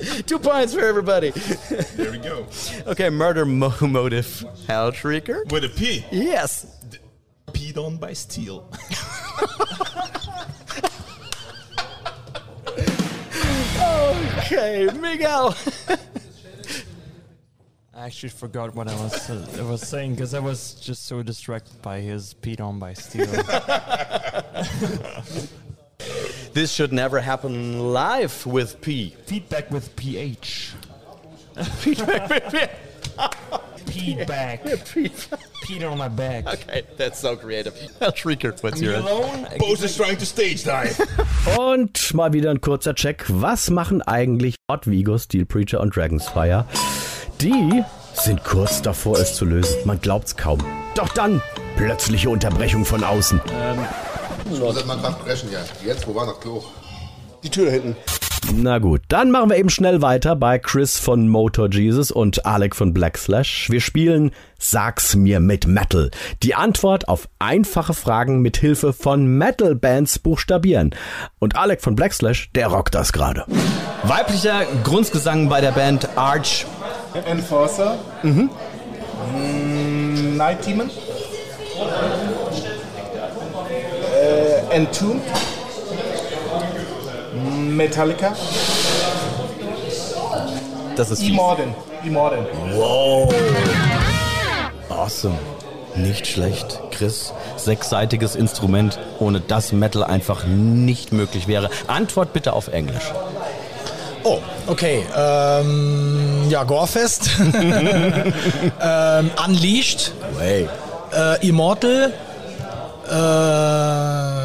Two 0.26 0.38
points 0.38 0.74
for 0.74 0.80
everybody. 0.80 1.30
There 1.30 2.10
we 2.10 2.18
go. 2.18 2.46
Okay, 2.86 3.10
murder 3.10 3.44
mo- 3.44 3.74
motive. 3.80 4.44
Hal 4.66 4.92
Shrieker. 4.92 5.50
With 5.50 5.64
a 5.64 5.68
P. 5.68 6.04
Yes. 6.10 6.66
Peed 7.52 7.76
on 7.78 7.96
by 7.96 8.12
steel. 8.12 8.68
Okay, 14.38 14.88
Miguel. 15.00 15.56
I 17.96 18.06
actually 18.06 18.30
forgot 18.30 18.74
what 18.74 18.88
I 18.88 18.94
was 18.96 19.30
uh, 19.30 19.46
I 19.58 19.62
was 19.62 19.80
saying 19.80 20.14
because 20.16 20.34
I 20.34 20.40
was 20.40 20.74
just 20.74 21.06
so 21.06 21.22
distracted 21.22 21.80
by 21.80 22.00
his 22.00 22.34
Pete 22.34 22.60
on 22.60 22.78
by 22.78 22.92
steel. 22.94 23.26
This 26.54 26.72
should 26.72 26.92
never 26.92 27.20
happen 27.20 27.92
live 27.92 28.46
with 28.46 28.80
P. 28.80 29.16
Feedback 29.26 29.72
with 29.72 29.96
PH. 29.96 30.72
Feedback 31.80 32.30
with 32.30 32.44
P. 32.52 33.88
Feedback. 33.92 34.64
Pete 35.64 35.82
on 35.82 35.98
my 35.98 36.06
back. 36.06 36.46
Okay, 36.46 36.82
that's 36.96 37.18
so 37.18 37.34
creative. 37.34 37.74
Shrieker, 38.14 38.56
what's 38.62 38.80
alone? 38.80 39.48
Poser's 39.58 39.96
trying 39.96 40.16
to 40.18 40.26
stage 40.26 40.62
dive. 40.62 40.96
Und 41.58 42.14
mal 42.14 42.32
wieder 42.32 42.50
ein 42.50 42.60
kurzer 42.60 42.94
Check. 42.94 43.24
Was 43.28 43.70
machen 43.70 44.00
eigentlich 44.02 44.54
Hot 44.70 44.86
Vigo, 44.86 45.18
Steel 45.18 45.46
Preacher 45.46 45.80
und 45.80 45.96
Dragonsfire? 45.96 46.66
Die 47.40 47.82
sind 48.12 48.44
kurz 48.44 48.80
davor, 48.80 49.18
es 49.18 49.34
zu 49.34 49.44
lösen. 49.44 49.74
Man 49.86 50.00
glaubt's 50.00 50.36
kaum. 50.36 50.64
Doch 50.94 51.08
dann 51.08 51.42
plötzliche 51.76 52.30
Unterbrechung 52.30 52.84
von 52.84 53.02
außen. 53.02 53.40
Ich 54.52 54.60
muss 54.60 54.84
mal 54.86 54.96
gerade 54.96 55.16
crashen, 55.24 55.50
ja. 55.50 55.60
Jetzt, 55.84 56.06
wo 56.06 56.14
war 56.14 56.26
noch 56.26 56.40
Klo? 56.40 56.62
Die 57.42 57.50
Tür 57.50 57.66
da 57.66 57.72
hinten. 57.72 57.96
Na 58.52 58.78
gut, 58.78 59.00
dann 59.08 59.30
machen 59.30 59.48
wir 59.50 59.56
eben 59.56 59.70
schnell 59.70 60.02
weiter 60.02 60.36
bei 60.36 60.58
Chris 60.58 60.98
von 60.98 61.28
Motor 61.28 61.70
Jesus 61.70 62.10
und 62.10 62.44
Alec 62.44 62.76
von 62.76 62.92
Black 62.92 63.16
Slash. 63.16 63.70
Wir 63.70 63.80
spielen 63.80 64.32
Sag's 64.58 65.14
mir 65.14 65.40
mit 65.40 65.66
Metal. 65.66 66.10
Die 66.42 66.54
Antwort 66.54 67.08
auf 67.08 67.28
einfache 67.38 67.94
Fragen 67.94 68.40
mit 68.40 68.56
Hilfe 68.58 68.92
von 68.92 69.26
Metal-Bands 69.26 70.18
buchstabieren. 70.18 70.94
Und 71.38 71.56
Alec 71.56 71.80
von 71.80 71.96
Black 71.96 72.12
Slash, 72.12 72.50
der 72.54 72.68
rockt 72.68 72.94
das 72.94 73.12
gerade. 73.12 73.44
Weiblicher 74.04 74.66
Grundgesang 74.84 75.48
bei 75.48 75.60
der 75.60 75.72
Band 75.72 76.08
Arch. 76.16 76.66
Enforcer. 77.26 77.98
Mhm. 78.22 78.50
Mm, 79.34 80.36
Night 80.36 80.66
Demon. 80.66 80.90
Entombed. 84.74 85.22
Metallica. 87.68 88.34
Das 90.96 91.12
ist 91.12 91.20
fies. 91.20 91.28
Immortan. 91.30 91.74
Immortan. 92.04 92.46
Wow. 92.72 93.32
Awesome. 94.88 95.38
Nicht 95.94 96.26
schlecht. 96.26 96.80
Chris, 96.90 97.32
sechsseitiges 97.56 98.34
Instrument, 98.34 98.98
ohne 99.20 99.40
das 99.40 99.70
Metal 99.70 100.02
einfach 100.02 100.44
nicht 100.44 101.12
möglich 101.12 101.46
wäre. 101.46 101.70
Antwort 101.86 102.32
bitte 102.32 102.52
auf 102.52 102.66
Englisch. 102.66 103.12
Oh, 104.24 104.38
okay. 104.66 105.06
Ähm, 105.16 106.46
ja, 106.48 106.64
Gorefest. 106.64 107.30
ähm, 108.82 109.30
Unleashed. 109.46 110.14
Way. 110.36 110.68
Äh, 111.14 111.46
Immortal. 111.46 112.12
Äh, 113.08 114.43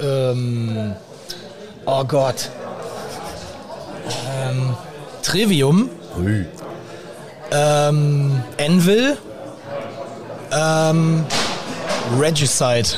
ähm, 0.00 0.94
oh 1.84 2.04
Gott. 2.04 2.50
Ähm, 4.40 4.76
Trivium. 5.22 5.90
Ähm, 7.50 8.42
Anvil. 8.58 9.16
Ähm, 10.52 11.24
Regicide. 12.18 12.88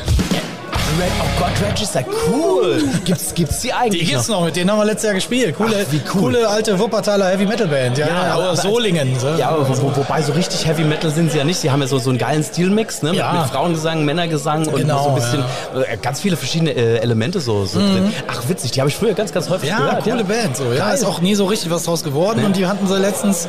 Red, 0.98 1.12
oh 1.20 1.38
Gott, 1.38 1.52
Regicide, 1.70 2.06
cool. 2.28 2.82
Gibt's, 3.04 3.32
gibt's 3.32 3.60
die 3.60 3.72
eigentlich 3.72 4.02
Die 4.06 4.10
gibt's 4.10 4.26
noch, 4.26 4.44
mit 4.44 4.56
denen 4.56 4.70
haben 4.70 4.78
wir 4.78 4.84
letztes 4.84 5.04
Jahr 5.04 5.14
gespielt. 5.14 5.54
Coole, 5.56 5.86
coole 6.10 6.48
alte 6.48 6.76
Wuppertaler 6.78 7.28
Heavy 7.28 7.46
Metal 7.46 7.68
Band. 7.68 7.96
Ja, 7.98 8.06
ja, 8.08 8.34
aber- 8.34 8.50
aus 8.50 8.62
Solingen. 8.62 9.16
So. 9.20 9.28
Ja, 9.38 9.50
aber 9.50 9.68
wo, 9.68 9.94
wobei 9.96 10.22
so 10.22 10.32
richtig 10.32 10.66
Heavy 10.66 10.82
Metal 10.82 11.10
sind 11.10 11.30
sie 11.30 11.38
ja 11.38 11.44
nicht. 11.44 11.60
Sie 11.60 11.70
haben 11.70 11.80
ja 11.80 11.86
so, 11.86 11.98
so 11.98 12.10
einen 12.10 12.18
geilen 12.18 12.42
Stilmix, 12.42 13.02
ne? 13.02 13.10
Mit, 13.10 13.18
Ja. 13.20 13.32
mit 13.32 13.42
Frauengesang, 13.50 14.04
Männergesang 14.04 14.66
und 14.66 14.74
Genau, 14.76 15.04
so 15.04 15.08
ein 15.10 15.14
bisschen 15.14 15.44
äh, 15.92 15.96
ganz 15.98 16.20
viele 16.20 16.36
verschiedene 16.36 16.72
äh, 16.72 16.96
Elemente 16.98 17.38
so, 17.40 17.64
so 17.64 17.78
Mhm. 17.78 17.92
drin. 17.92 18.14
Ach, 18.26 18.42
witzig, 18.48 18.72
die 18.72 18.80
habe 18.80 18.90
ich 18.90 18.96
früher 18.96 19.14
ganz, 19.14 19.32
ganz 19.32 19.48
häufig 19.48 19.68
Ja, 19.68 19.78
gehört. 19.78 20.02
coole 20.04 20.24
Band. 20.24 20.56
So, 20.56 20.64
ja, 20.72 20.86
Geil. 20.86 20.94
ist 20.94 21.04
auch 21.04 21.20
nie 21.20 21.36
so 21.36 21.44
richtig 21.46 21.70
was 21.70 21.84
draus 21.84 22.02
geworden. 22.02 22.40
Nee. 22.40 22.46
Und 22.46 22.56
die 22.56 22.66
hatten 22.66 22.88
sie 22.88 22.98
letztens 22.98 23.46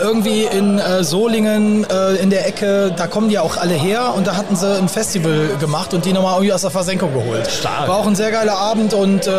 irgendwie 0.00 0.44
in 0.44 0.78
äh, 0.78 1.04
Solingen 1.04 1.84
äh, 1.88 2.14
in 2.16 2.30
der 2.30 2.46
Ecke, 2.46 2.92
da 2.96 3.06
kommen 3.06 3.28
die 3.28 3.38
auch 3.38 3.56
alle 3.56 3.74
her 3.74 4.14
und 4.16 4.26
da 4.26 4.36
hatten 4.36 4.56
sie 4.56 4.76
ein 4.78 4.88
Festival 4.88 5.48
gemacht 5.60 5.94
und 5.94 6.04
die 6.04 6.12
nochmal 6.12 6.34
irgendwie 6.34 6.52
aus 6.52 6.62
der 6.62 6.70
Versenkung 6.70 7.12
geholt. 7.12 7.50
Stark. 7.50 7.88
War 7.88 7.96
auch 7.96 8.06
ein 8.06 8.16
sehr 8.16 8.30
geiler 8.30 8.56
Abend 8.58 8.94
und 8.94 9.26
äh, 9.26 9.30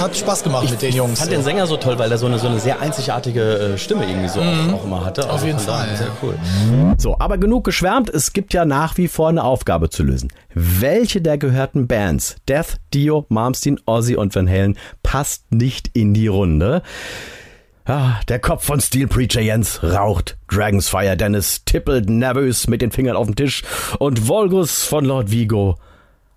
hat 0.00 0.16
Spaß 0.16 0.42
gemacht 0.42 0.68
mit 0.70 0.82
den 0.82 0.94
Jungs. 0.94 1.14
Ich 1.14 1.18
fand 1.20 1.32
den 1.32 1.42
Sänger 1.42 1.66
so 1.66 1.76
toll, 1.76 1.98
weil 1.98 2.10
er 2.12 2.18
so 2.18 2.26
eine, 2.26 2.38
so 2.38 2.48
eine 2.48 2.58
sehr 2.60 2.80
einzigartige 2.80 3.74
äh, 3.74 3.78
Stimme 3.78 4.04
irgendwie 4.08 4.28
so 4.28 4.40
Mhm. 4.40 4.74
auch, 4.74 4.80
auch 4.80 4.84
immer 4.84 5.04
hatte. 5.04 5.30
Auf 5.30 5.44
jeden 5.44 5.58
von 5.58 5.68
daher 5.68 5.86
Fall, 5.88 5.96
Sehr 5.96 6.06
ja. 6.08 6.12
cool. 6.22 6.34
So, 6.98 7.16
aber 7.18 7.38
genug 7.38 7.64
geschwärmt. 7.64 8.10
Es 8.10 8.32
gibt 8.32 8.52
ja 8.52 8.64
nach 8.64 8.96
wie 8.98 9.08
vor 9.08 9.28
eine 9.30 9.42
Aufgabe 9.44 9.88
zu 9.90 10.02
lösen. 10.02 10.30
Welche 10.54 11.20
der 11.20 11.38
gehörten 11.38 11.86
Bands, 11.86 12.36
Death, 12.48 12.76
Dio, 12.92 13.26
Malmsteen, 13.28 13.78
Ozzy 13.86 14.16
und 14.16 14.34
Van 14.34 14.48
Halen, 14.48 14.76
passt 15.02 15.44
nicht 15.52 15.90
in 15.94 16.12
die 16.14 16.26
Runde? 16.28 16.82
Ah, 17.88 18.18
der 18.28 18.40
Kopf 18.40 18.64
von 18.64 18.80
Steel 18.80 19.06
Preacher 19.06 19.40
Jens 19.40 19.80
raucht. 19.80 20.36
Dragons 20.48 20.88
Fire 20.88 21.16
Dennis 21.16 21.64
tippelt 21.64 22.10
nervös 22.10 22.66
mit 22.66 22.82
den 22.82 22.90
Fingern 22.90 23.14
auf 23.14 23.28
den 23.28 23.36
Tisch. 23.36 23.62
Und 24.00 24.26
Volgus 24.26 24.82
von 24.82 25.04
Lord 25.04 25.30
Vigo, 25.30 25.76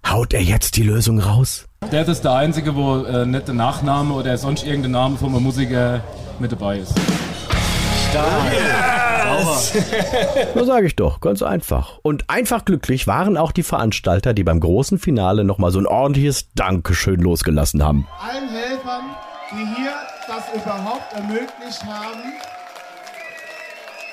haut 0.08 0.32
er 0.36 0.44
jetzt 0.44 0.78
die 0.78 0.84
Lösung 0.84 1.20
raus? 1.20 1.66
Death 1.92 2.08
ist 2.08 2.22
der 2.24 2.34
einzige, 2.34 2.76
wo 2.76 2.98
äh, 3.04 3.26
nicht 3.26 3.48
der 3.48 3.56
Nachname 3.56 4.14
oder 4.14 4.38
sonst 4.38 4.64
irgendein 4.64 4.92
Name 4.92 5.18
von 5.18 5.30
einem 5.34 5.42
Musiker 5.42 6.02
mit 6.38 6.52
dabei 6.52 6.80
ist. 6.80 6.94
So 10.56 10.66
sage 10.66 10.86
ich 10.86 10.96
doch, 10.96 11.20
ganz 11.20 11.42
einfach. 11.42 11.98
Und 12.04 12.30
einfach 12.30 12.64
glücklich 12.64 13.08
waren 13.08 13.38
auch 13.38 13.52
die 13.52 13.64
Veranstalter, 13.64 14.36
die 14.36 14.44
beim 14.44 14.60
großen 14.60 15.00
Finale 15.00 15.44
nochmal 15.44 15.72
so 15.72 15.80
ein 15.80 15.88
ordentliches 15.88 16.50
Dankeschön 16.54 17.20
losgelassen 17.20 17.84
haben. 17.84 18.08
allen 18.20 18.50
Helfern, 18.50 19.04
die 19.52 19.82
hier 19.82 19.94
das 20.30 20.44
überhaupt 20.54 21.12
ermöglicht 21.14 21.84
haben, 21.84 22.34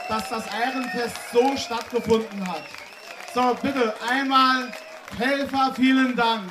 dass 0.08 0.28
das 0.30 0.44
Ehrenfest 0.46 1.16
so 1.32 1.56
stattgefunden 1.56 2.48
hat. 2.48 2.62
So, 3.34 3.54
bitte 3.60 3.92
einmal 4.08 4.68
Helfer, 5.18 5.72
vielen 5.76 6.16
Dank. 6.16 6.50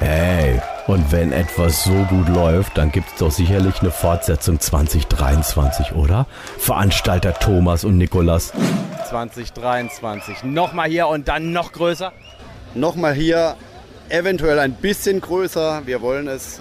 Hey, 0.00 0.60
und 0.86 1.10
wenn 1.12 1.32
etwas 1.32 1.84
so 1.84 1.94
gut 2.10 2.28
läuft, 2.28 2.76
dann 2.76 2.92
gibt's 2.92 3.14
doch 3.16 3.30
sicherlich 3.30 3.80
eine 3.80 3.90
Fortsetzung 3.90 4.60
2023, 4.60 5.92
oder? 5.92 6.26
Veranstalter 6.58 7.32
Thomas 7.32 7.84
und 7.84 7.96
Nikolas. 7.96 8.52
2023. 9.08 10.44
Nochmal 10.44 10.90
hier 10.90 11.08
und 11.08 11.28
dann 11.28 11.52
noch 11.52 11.72
größer. 11.72 12.12
Nochmal 12.74 13.14
hier, 13.14 13.56
eventuell 14.08 14.58
ein 14.58 14.74
bisschen 14.74 15.20
größer. 15.20 15.82
Wir 15.86 16.00
wollen 16.02 16.26
es 16.26 16.60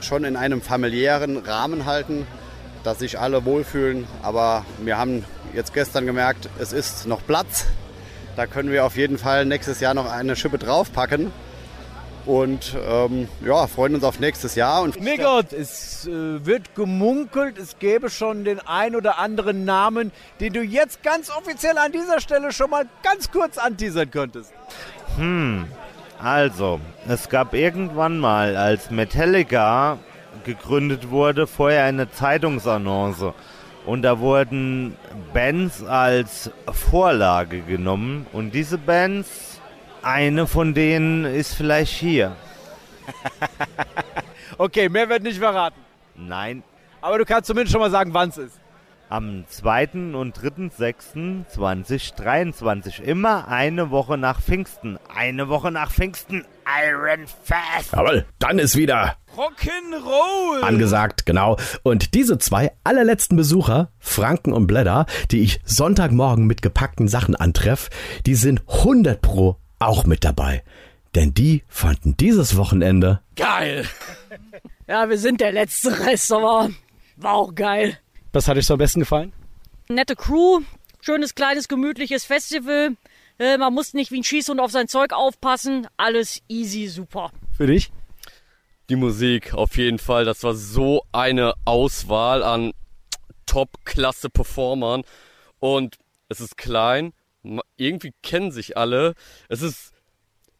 schon 0.00 0.22
in 0.22 0.36
einem 0.36 0.62
familiären 0.62 1.38
Rahmen 1.38 1.86
halten, 1.86 2.24
dass 2.84 3.00
sich 3.00 3.18
alle 3.18 3.44
wohlfühlen. 3.44 4.06
Aber 4.22 4.64
wir 4.82 4.96
haben 4.96 5.24
jetzt 5.52 5.74
gestern 5.74 6.06
gemerkt, 6.06 6.48
es 6.60 6.72
ist 6.72 7.06
noch 7.08 7.26
Platz. 7.26 7.66
Da 8.36 8.46
können 8.46 8.70
wir 8.70 8.84
auf 8.84 8.96
jeden 8.96 9.18
Fall 9.18 9.44
nächstes 9.44 9.80
Jahr 9.80 9.92
noch 9.92 10.08
eine 10.08 10.36
Schippe 10.36 10.56
draufpacken. 10.56 11.32
Und 12.26 12.76
ähm, 12.88 13.26
ja, 13.44 13.66
freuen 13.66 13.96
uns 13.96 14.04
auf 14.04 14.20
nächstes 14.20 14.54
Jahr. 14.54 14.82
Und 14.82 15.00
Miggot, 15.00 15.52
es 15.52 16.06
äh, 16.06 16.44
wird 16.46 16.76
gemunkelt, 16.76 17.58
es 17.58 17.78
gäbe 17.80 18.08
schon 18.08 18.44
den 18.44 18.60
ein 18.60 18.94
oder 18.94 19.18
anderen 19.18 19.64
Namen, 19.64 20.12
den 20.38 20.52
du 20.52 20.62
jetzt 20.62 21.02
ganz 21.02 21.28
offiziell 21.30 21.76
an 21.78 21.90
dieser 21.90 22.20
Stelle 22.20 22.52
schon 22.52 22.70
mal 22.70 22.84
ganz 23.02 23.32
kurz 23.32 23.58
anteasern 23.58 24.10
könntest. 24.10 24.52
Hm, 25.20 25.66
also, 26.18 26.80
es 27.06 27.28
gab 27.28 27.52
irgendwann 27.52 28.18
mal, 28.18 28.56
als 28.56 28.90
Metallica 28.90 29.98
gegründet 30.44 31.10
wurde, 31.10 31.46
vorher 31.46 31.84
eine 31.84 32.10
Zeitungsannonce. 32.10 33.34
Und 33.84 34.00
da 34.00 34.18
wurden 34.18 34.96
Bands 35.34 35.84
als 35.84 36.50
Vorlage 36.72 37.60
genommen. 37.60 38.26
Und 38.32 38.54
diese 38.54 38.78
Bands, 38.78 39.60
eine 40.02 40.46
von 40.46 40.72
denen 40.72 41.26
ist 41.26 41.54
vielleicht 41.54 41.92
hier. 41.92 42.34
Okay, 44.58 44.90
mehr 44.90 45.08
wird 45.08 45.22
nicht 45.22 45.38
verraten. 45.38 45.80
Nein, 46.16 46.62
Aber 47.00 47.16
du 47.16 47.24
kannst 47.24 47.46
zumindest 47.46 47.72
schon 47.72 47.80
mal 47.80 47.90
sagen, 47.90 48.12
wann 48.12 48.28
es 48.28 48.36
ist. 48.36 48.59
Am 49.10 49.44
2. 49.46 50.14
und 50.14 50.38
3.6.2023. 50.38 53.02
Immer 53.02 53.48
eine 53.48 53.90
Woche 53.90 54.16
nach 54.16 54.40
Pfingsten. 54.40 54.98
Eine 55.14 55.48
Woche 55.48 55.70
nach 55.70 55.90
Pfingsten. 55.90 56.46
Iron 56.84 57.26
Fest. 57.26 57.92
Jawohl, 57.92 58.24
dann 58.38 58.58
ist 58.60 58.76
wieder 58.76 59.16
Rock'n'Roll! 59.36 60.62
angesagt, 60.62 61.26
genau. 61.26 61.56
Und 61.82 62.14
diese 62.14 62.38
zwei 62.38 62.70
allerletzten 62.84 63.36
Besucher, 63.36 63.90
Franken 63.98 64.52
und 64.52 64.68
Blätter, 64.68 65.06
die 65.32 65.40
ich 65.40 65.60
Sonntagmorgen 65.64 66.46
mit 66.46 66.62
gepackten 66.62 67.08
Sachen 67.08 67.34
antreff, 67.34 67.90
die 68.24 68.36
sind 68.36 68.62
100 68.68 69.20
pro 69.20 69.56
auch 69.80 70.06
mit 70.06 70.24
dabei. 70.24 70.62
Denn 71.16 71.34
die 71.34 71.64
fanden 71.66 72.16
dieses 72.16 72.56
Wochenende 72.56 73.20
Geil. 73.34 73.84
Ja, 74.86 75.08
wir 75.08 75.18
sind 75.18 75.40
der 75.40 75.50
letzte 75.50 76.06
Rest, 76.06 76.32
aber 76.32 76.70
war 77.16 77.34
auch 77.34 77.52
geil. 77.54 77.98
Was 78.32 78.46
hat 78.46 78.56
euch 78.56 78.66
so 78.66 78.74
am 78.74 78.78
besten 78.78 79.00
gefallen? 79.00 79.32
Nette 79.88 80.14
Crew, 80.14 80.60
schönes, 81.00 81.34
kleines, 81.34 81.66
gemütliches 81.66 82.24
Festival. 82.24 82.96
Äh, 83.38 83.58
man 83.58 83.74
muss 83.74 83.94
nicht 83.94 84.12
wie 84.12 84.20
ein 84.20 84.24
Schießhund 84.24 84.60
auf 84.60 84.70
sein 84.70 84.86
Zeug 84.86 85.12
aufpassen. 85.12 85.88
Alles 85.96 86.40
easy, 86.48 86.86
super. 86.86 87.32
Für 87.56 87.66
dich? 87.66 87.90
Die 88.88 88.96
Musik, 88.96 89.54
auf 89.54 89.76
jeden 89.76 89.98
Fall. 89.98 90.24
Das 90.24 90.42
war 90.44 90.54
so 90.54 91.04
eine 91.10 91.54
Auswahl 91.64 92.42
an 92.42 92.72
Top-Klasse-Performern. 93.46 95.02
Und 95.58 95.96
es 96.28 96.40
ist 96.40 96.56
klein. 96.56 97.12
Irgendwie 97.76 98.12
kennen 98.22 98.52
sich 98.52 98.76
alle. 98.76 99.14
Es 99.48 99.62
ist 99.62 99.92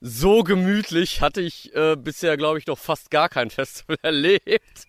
so 0.00 0.42
gemütlich. 0.42 1.20
Hatte 1.20 1.40
ich 1.40 1.74
äh, 1.74 1.96
bisher, 1.96 2.36
glaube 2.36 2.58
ich, 2.58 2.66
noch 2.66 2.78
fast 2.78 3.10
gar 3.10 3.28
kein 3.28 3.50
Festival 3.50 3.98
erlebt. 4.02 4.86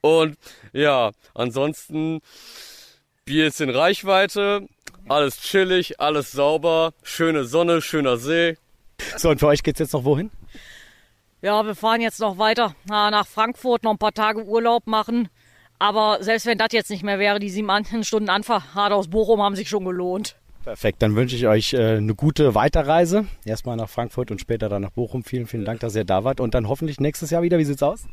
Und 0.00 0.36
ja, 0.72 1.12
ansonsten 1.34 2.20
Bier 3.24 3.48
ist 3.48 3.60
in 3.60 3.70
Reichweite. 3.70 4.66
Alles 5.08 5.40
chillig, 5.40 6.00
alles 6.00 6.32
sauber. 6.32 6.92
Schöne 7.02 7.44
Sonne, 7.44 7.80
schöner 7.80 8.16
See. 8.16 8.56
So, 9.16 9.30
und 9.30 9.38
für 9.38 9.46
euch 9.46 9.62
geht's 9.62 9.78
jetzt 9.78 9.92
noch 9.92 10.04
wohin? 10.04 10.30
Ja, 11.40 11.64
wir 11.64 11.76
fahren 11.76 12.00
jetzt 12.00 12.20
noch 12.20 12.38
weiter 12.38 12.74
na, 12.84 13.10
nach 13.10 13.26
Frankfurt, 13.26 13.84
noch 13.84 13.92
ein 13.92 13.98
paar 13.98 14.12
Tage 14.12 14.44
Urlaub 14.44 14.86
machen. 14.86 15.28
Aber 15.78 16.18
selbst 16.20 16.46
wenn 16.46 16.58
das 16.58 16.72
jetzt 16.72 16.90
nicht 16.90 17.04
mehr 17.04 17.20
wäre, 17.20 17.38
die 17.38 17.50
sieben 17.50 17.70
Stunden 18.02 18.28
Anfahrt 18.28 18.92
aus 18.92 19.08
Bochum 19.08 19.40
haben 19.40 19.54
sich 19.54 19.68
schon 19.68 19.84
gelohnt. 19.84 20.36
Perfekt, 20.68 21.00
dann 21.00 21.16
wünsche 21.16 21.34
ich 21.34 21.46
euch 21.46 21.72
äh, 21.72 21.96
eine 21.96 22.14
gute 22.14 22.54
Weiterreise. 22.54 23.24
Erstmal 23.46 23.78
nach 23.78 23.88
Frankfurt 23.88 24.30
und 24.30 24.38
später 24.38 24.68
dann 24.68 24.82
nach 24.82 24.90
Bochum. 24.90 25.24
Vielen, 25.24 25.46
vielen 25.46 25.64
Dank, 25.64 25.80
dass 25.80 25.96
ihr 25.96 26.04
da 26.04 26.24
wart. 26.24 26.40
Und 26.40 26.52
dann 26.52 26.68
hoffentlich 26.68 27.00
nächstes 27.00 27.30
Jahr 27.30 27.40
wieder. 27.40 27.56
Wie 27.56 27.64
sieht's 27.64 27.82
aus? 27.82 28.04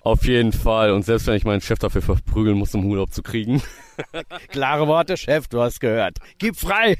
Auf 0.00 0.26
jeden 0.26 0.50
Fall. 0.50 0.90
Und 0.90 1.04
selbst 1.04 1.28
wenn 1.28 1.36
ich 1.36 1.44
meinen 1.44 1.60
Chef 1.60 1.78
dafür 1.78 2.02
verprügeln 2.02 2.58
muss, 2.58 2.74
um 2.74 2.84
Urlaub 2.86 3.12
zu 3.12 3.22
kriegen. 3.22 3.62
Klare 4.48 4.88
Worte, 4.88 5.16
Chef, 5.16 5.46
du 5.46 5.60
hast 5.60 5.78
gehört. 5.78 6.18
Gib 6.38 6.56
frei! 6.56 6.96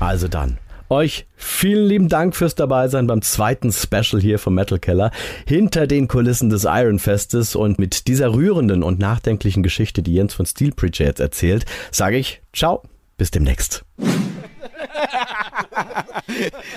Also 0.00 0.28
dann, 0.28 0.58
euch 0.90 1.26
vielen 1.34 1.86
lieben 1.86 2.08
Dank 2.10 2.36
fürs 2.36 2.54
Dabeisein 2.54 3.06
beim 3.06 3.22
zweiten 3.22 3.72
Special 3.72 4.20
hier 4.20 4.38
vom 4.38 4.54
Metal 4.54 4.78
Keller 4.78 5.12
hinter 5.46 5.86
den 5.86 6.08
Kulissen 6.08 6.50
des 6.50 6.64
Iron 6.64 6.98
Festes 6.98 7.56
und 7.56 7.78
mit 7.78 8.06
dieser 8.06 8.34
rührenden 8.34 8.82
und 8.82 8.98
nachdenklichen 8.98 9.62
Geschichte, 9.62 10.02
die 10.02 10.12
Jens 10.12 10.34
von 10.34 10.44
Steel 10.44 10.72
Preacher 10.72 11.06
jetzt 11.06 11.20
erzählt, 11.20 11.64
sage 11.90 12.18
ich 12.18 12.42
ciao, 12.52 12.82
bis 13.16 13.30
demnächst. 13.30 13.84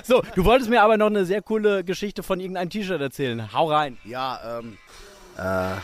So, 0.04 0.24
du 0.36 0.46
wolltest 0.46 0.70
mir 0.70 0.82
aber 0.82 0.98
noch 0.98 1.08
eine 1.08 1.26
sehr 1.26 1.42
coole 1.42 1.84
Geschichte 1.84 2.24
von 2.24 2.40
irgendeinem 2.40 2.70
T-Shirt 2.70 3.02
erzählen. 3.02 3.52
Hau 3.54 3.70
rein. 3.70 3.98
Ja, 4.04 4.60
ähm, 4.60 4.78
äh, 5.38 5.76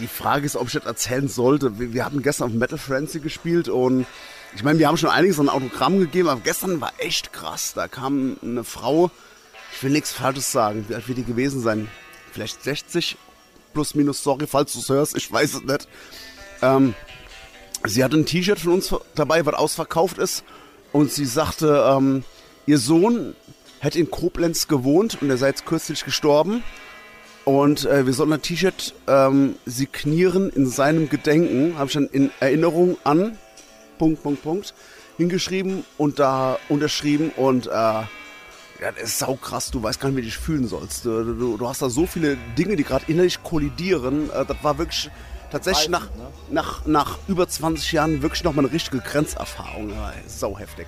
die 0.00 0.06
Frage 0.06 0.46
ist, 0.46 0.56
ob 0.56 0.68
ich 0.68 0.74
das 0.74 0.84
erzählen 0.84 1.28
sollte. 1.28 1.78
Wir, 1.78 1.92
wir 1.92 2.04
hatten 2.04 2.22
gestern 2.22 2.48
auf 2.48 2.54
Metal 2.54 2.78
Frenzy 2.78 3.20
gespielt 3.20 3.68
und 3.68 4.06
ich 4.54 4.62
meine, 4.62 4.78
wir 4.78 4.88
haben 4.88 4.96
schon 4.96 5.10
einiges 5.10 5.38
an 5.38 5.48
Autogramm 5.48 5.98
gegeben, 5.98 6.28
aber 6.28 6.40
gestern 6.40 6.80
war 6.80 6.92
echt 6.98 7.32
krass. 7.32 7.74
Da 7.74 7.88
kam 7.88 8.36
eine 8.42 8.64
Frau, 8.64 9.10
ich 9.74 9.82
will 9.82 9.90
nichts 9.90 10.12
Falsches 10.12 10.50
sagen, 10.50 10.86
wie 10.88 10.94
alt 10.94 11.06
wird 11.08 11.18
die 11.18 11.24
gewesen 11.24 11.60
sein? 11.60 11.88
Vielleicht 12.32 12.62
60 12.62 13.16
plus 13.74 13.94
minus, 13.94 14.22
sorry, 14.22 14.46
falls 14.46 14.72
du 14.72 14.78
es 14.78 14.88
hörst, 14.88 15.16
ich 15.16 15.30
weiß 15.30 15.54
es 15.54 15.62
nicht. 15.62 15.88
Ähm, 16.62 16.94
sie 17.84 18.04
hatte 18.04 18.16
ein 18.16 18.26
T-Shirt 18.26 18.58
von 18.58 18.72
uns 18.72 18.94
dabei, 19.14 19.44
was 19.46 19.54
ausverkauft 19.54 20.18
ist 20.18 20.44
und 20.92 21.12
sie 21.12 21.24
sagte, 21.24 21.84
ähm, 21.88 22.24
ihr 22.66 22.78
Sohn 22.78 23.34
hätte 23.80 23.98
in 23.98 24.10
Koblenz 24.10 24.68
gewohnt 24.68 25.18
und 25.20 25.30
er 25.30 25.36
sei 25.36 25.48
jetzt 25.48 25.66
kürzlich 25.66 26.04
gestorben. 26.04 26.62
Und 27.44 27.86
äh, 27.86 28.04
wir 28.04 28.12
sollen 28.12 28.32
ein 28.32 28.42
T-Shirt 28.42 28.94
ähm, 29.06 29.54
signieren 29.64 30.50
in 30.50 30.68
seinem 30.68 31.08
Gedenken, 31.08 31.78
habe 31.78 31.86
ich 31.86 31.94
dann 31.94 32.08
in 32.08 32.30
Erinnerung 32.40 32.98
an, 33.04 33.38
Punkt, 33.96 34.22
Punkt, 34.22 34.42
Punkt, 34.42 34.74
hingeschrieben 35.16 35.84
und 35.96 36.18
da 36.18 36.58
unterschrieben 36.68 37.30
und 37.36 37.66
äh, 37.66 37.70
ja, 37.70 38.92
das 38.94 39.02
ist 39.02 39.18
saukrass, 39.18 39.70
du 39.70 39.82
weißt 39.82 39.98
gar 39.98 40.08
nicht, 40.08 40.18
wie 40.18 40.22
du 40.22 40.26
dich 40.26 40.38
fühlen 40.38 40.68
sollst. 40.68 41.04
Du, 41.04 41.24
du, 41.24 41.56
du 41.56 41.68
hast 41.68 41.82
da 41.82 41.88
so 41.88 42.06
viele 42.06 42.36
Dinge, 42.56 42.76
die 42.76 42.84
gerade 42.84 43.06
innerlich 43.08 43.42
kollidieren. 43.42 44.30
Äh, 44.30 44.44
das 44.44 44.56
war 44.62 44.78
wirklich 44.78 45.10
tatsächlich 45.50 45.88
nach, 45.88 46.08
nach, 46.50 46.86
nach 46.86 47.18
über 47.28 47.48
20 47.48 47.92
Jahren 47.92 48.22
wirklich 48.22 48.44
nochmal 48.44 48.64
eine 48.64 48.74
richtige 48.74 48.98
Grenzerfahrung. 48.98 49.92
Sau 50.26 50.58
heftig. 50.58 50.86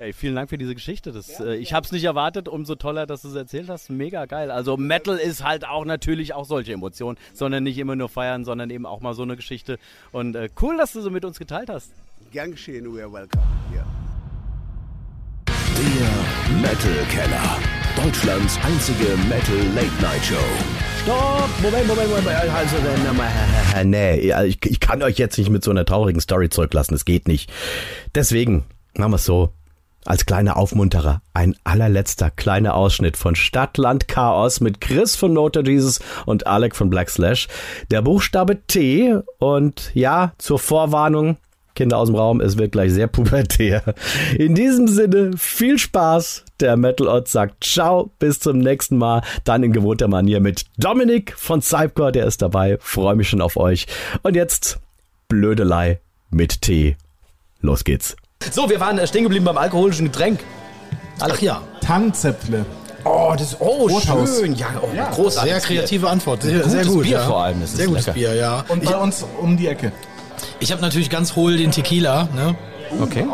Ey, 0.00 0.12
vielen 0.12 0.34
Dank 0.34 0.50
für 0.50 0.58
diese 0.58 0.74
Geschichte. 0.74 1.12
Das, 1.12 1.40
äh, 1.40 1.54
ich 1.54 1.72
habe 1.72 1.86
es 1.86 1.92
nicht 1.92 2.04
erwartet, 2.04 2.48
umso 2.48 2.74
toller, 2.74 3.06
dass 3.06 3.22
du 3.22 3.28
es 3.28 3.34
erzählt 3.36 3.68
hast. 3.68 3.90
Mega 3.90 4.26
geil. 4.26 4.50
Also 4.50 4.76
Metal 4.76 5.16
ist 5.16 5.44
halt 5.44 5.66
auch 5.66 5.84
natürlich 5.84 6.34
auch 6.34 6.44
solche 6.44 6.72
Emotionen, 6.72 7.16
sondern 7.32 7.62
nicht 7.62 7.78
immer 7.78 7.94
nur 7.94 8.08
feiern, 8.08 8.44
sondern 8.44 8.70
eben 8.70 8.86
auch 8.86 9.00
mal 9.00 9.14
so 9.14 9.22
eine 9.22 9.36
Geschichte. 9.36 9.78
Und 10.10 10.34
äh, 10.34 10.50
cool, 10.60 10.76
dass 10.76 10.92
du 10.92 11.00
so 11.00 11.10
mit 11.10 11.24
uns 11.24 11.38
geteilt 11.38 11.70
hast. 11.70 11.92
Gern 12.32 12.50
geschehen, 12.50 12.92
we 12.92 13.02
are 13.02 13.12
welcome. 13.12 13.42
Ja. 13.74 13.84
Der 15.46 16.60
Metal 16.60 17.06
Keller. 17.08 17.58
Deutschlands 17.96 18.58
einzige 18.64 19.16
Metal 19.28 19.56
Late 19.74 20.02
Night 20.02 20.24
Show. 20.24 20.93
Stopp! 21.04 21.50
Moment, 21.62 21.86
Moment, 21.86 22.08
Moment. 22.08 22.28
Also, 23.74 23.88
nee, 23.88 24.32
ich, 24.46 24.58
ich 24.64 24.80
kann 24.80 25.02
euch 25.02 25.18
jetzt 25.18 25.36
nicht 25.36 25.50
mit 25.50 25.62
so 25.62 25.70
einer 25.70 25.84
traurigen 25.84 26.20
Story 26.20 26.48
zurücklassen. 26.48 26.94
Das 26.94 27.04
geht 27.04 27.28
nicht. 27.28 27.52
Deswegen 28.14 28.64
machen 28.96 29.12
wir 29.12 29.16
es 29.16 29.26
so. 29.26 29.50
Als 30.06 30.24
kleiner 30.24 30.56
Aufmunterer, 30.56 31.20
ein 31.32 31.56
allerletzter 31.64 32.30
kleiner 32.30 32.74
Ausschnitt 32.74 33.18
von 33.18 33.34
Stadtland 33.34 34.08
Chaos 34.08 34.60
mit 34.60 34.80
Chris 34.80 35.16
von 35.16 35.32
Note 35.32 35.62
Jesus 35.64 36.00
und 36.24 36.46
Alec 36.46 36.74
von 36.74 36.88
Black 36.88 37.10
Slash. 37.10 37.48
Der 37.90 38.00
Buchstabe 38.00 38.66
T 38.66 39.14
und 39.38 39.90
ja, 39.94 40.32
zur 40.38 40.58
Vorwarnung, 40.58 41.36
Kinder 41.74 41.98
aus 41.98 42.08
dem 42.08 42.16
Raum, 42.16 42.40
es 42.40 42.56
wird 42.56 42.72
gleich 42.72 42.92
sehr 42.92 43.08
pubertär. 43.08 43.82
In 44.38 44.54
diesem 44.54 44.88
Sinne, 44.88 45.32
viel 45.36 45.78
Spaß. 45.78 46.43
Der 46.60 46.76
Metal 46.76 47.08
Ott 47.08 47.28
sagt 47.28 47.64
Ciao, 47.64 48.10
bis 48.18 48.38
zum 48.38 48.58
nächsten 48.58 48.96
Mal. 48.96 49.22
Dann 49.44 49.62
in 49.62 49.72
gewohnter 49.72 50.08
Manier 50.08 50.40
mit 50.40 50.66
Dominik 50.78 51.34
von 51.36 51.60
Cypcore, 51.60 52.12
der 52.12 52.26
ist 52.26 52.42
dabei. 52.42 52.78
Freue 52.80 53.16
mich 53.16 53.28
schon 53.28 53.40
auf 53.40 53.56
euch. 53.56 53.86
Und 54.22 54.36
jetzt 54.36 54.78
Blödelei 55.28 56.00
mit 56.30 56.62
T. 56.62 56.96
Los 57.60 57.84
geht's. 57.84 58.16
So, 58.52 58.68
wir 58.68 58.78
waren 58.78 58.98
äh, 58.98 59.06
stehen 59.06 59.24
geblieben 59.24 59.44
beim 59.44 59.58
alkoholischen 59.58 60.06
Getränk. 60.06 60.40
Ach 61.18 61.40
ja. 61.40 61.62
Tannenzäpfle. 61.80 62.64
Oh, 63.04 63.34
das 63.36 63.60
oh 63.60 63.86
Rothaus. 63.88 64.38
schön. 64.38 64.54
Ja, 64.54 64.80
oh, 64.80 64.88
Ja, 64.94 65.10
großartig. 65.10 65.52
Sehr 65.52 65.60
kreative 65.60 66.08
Antwort. 66.08 66.42
Sehr, 66.42 66.58
Gutes 66.58 66.72
sehr 66.72 66.84
gut. 66.84 67.02
Bier 67.02 67.18
ja. 67.18 67.26
vor 67.26 67.42
allem, 67.42 67.60
das 67.60 67.70
ist 67.70 67.76
sehr 67.76 67.86
gutes 67.86 68.06
lecker. 68.06 68.18
Bier, 68.18 68.34
ja. 68.34 68.64
Und 68.68 68.84
bei 68.84 68.96
uns 68.96 69.24
um 69.40 69.56
die 69.56 69.66
Ecke. 69.66 69.92
Ich 70.60 70.72
habe 70.72 70.80
natürlich 70.82 71.10
ganz 71.10 71.36
hohl 71.36 71.56
den 71.56 71.70
Tequila. 71.70 72.28
Ne? 72.34 72.54
Okay. 73.00 73.26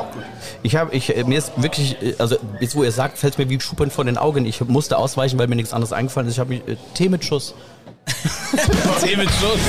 Ich 0.63 0.77
habe, 0.77 0.95
ich, 0.95 1.17
äh, 1.17 1.25
mir 1.25 1.39
ist 1.39 1.53
wirklich, 1.57 2.01
äh, 2.03 2.15
also 2.19 2.37
jetzt 2.61 2.77
wo 2.77 2.85
ihr 2.85 2.93
sagt, 2.93 3.19
fällt 3.19 3.39
mir 3.39 3.49
wie 3.49 3.61
Schuppen 3.61 3.91
von 3.91 4.07
den 4.07 4.17
Augen. 4.17 4.47
Ich 4.47 4.61
musste 4.61 4.99
ausweichen, 4.99 5.39
weil 5.39 5.47
mir 5.49 5.57
nichts 5.57 5.73
anderes 5.73 5.93
eingefallen 5.93 6.29
ist. 6.29 6.35
Ich 6.35 6.41
habe 6.41 6.51
mich 6.51 6.67
äh, 6.69 6.77
Tee 6.95 7.09
mit 7.09 7.25
Schuss. 7.25 7.55
Tee 9.05 9.17
mit 9.17 9.29
Schuss. 9.31 9.61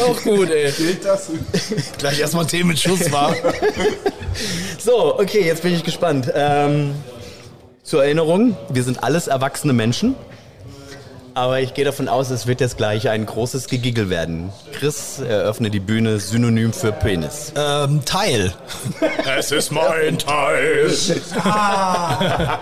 Auch 0.08 0.22
gut, 0.22 0.50
ey. 0.50 0.70
Gilt 0.72 1.04
das? 1.04 1.30
Gleich 1.98 2.20
erstmal 2.20 2.46
Tee 2.46 2.64
mit 2.64 2.78
Schuss 2.78 3.10
war. 3.12 3.34
So, 4.78 5.18
okay, 5.18 5.46
jetzt 5.46 5.62
bin 5.62 5.72
ich 5.74 5.84
gespannt. 5.84 6.30
Ähm, 6.34 6.94
Zur 7.84 8.04
Erinnerung, 8.04 8.56
wir 8.68 8.82
sind 8.82 9.02
alles 9.04 9.28
erwachsene 9.28 9.72
Menschen. 9.72 10.16
Aber 11.34 11.60
ich 11.60 11.74
gehe 11.74 11.84
davon 11.84 12.08
aus, 12.08 12.30
es 12.30 12.46
wird 12.46 12.60
jetzt 12.60 12.76
gleich 12.76 13.08
ein 13.08 13.26
großes 13.26 13.66
Gegigel 13.66 14.08
werden. 14.08 14.52
Chris 14.72 15.18
eröffne 15.18 15.68
die 15.68 15.80
Bühne 15.80 16.20
synonym 16.20 16.72
für 16.72 16.92
Penis. 16.92 17.52
Ähm, 17.56 18.04
Teil. 18.04 18.54
Es 19.36 19.50
ist 19.50 19.72
mein 19.72 20.16
Teil. 20.18 20.92
Ah. 21.42 22.58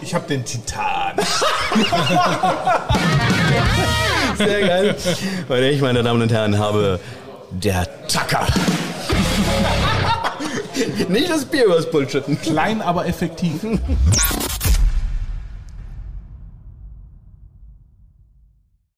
Ich 0.00 0.14
hab 0.14 0.28
den 0.28 0.44
Titan. 0.44 1.16
Sehr 4.38 4.60
geil. 4.60 4.94
Und 5.48 5.62
ich, 5.62 5.80
meine 5.80 6.04
Damen 6.04 6.22
und 6.22 6.30
Herren, 6.30 6.56
habe 6.58 7.00
der 7.50 7.88
Tacker. 8.06 8.46
Nicht 11.08 11.28
das 11.28 11.44
Bier 11.44 11.64
übers 11.64 11.90
Bullshitten. 11.90 12.40
Klein, 12.40 12.80
aber 12.80 13.06
effektiv. 13.06 13.60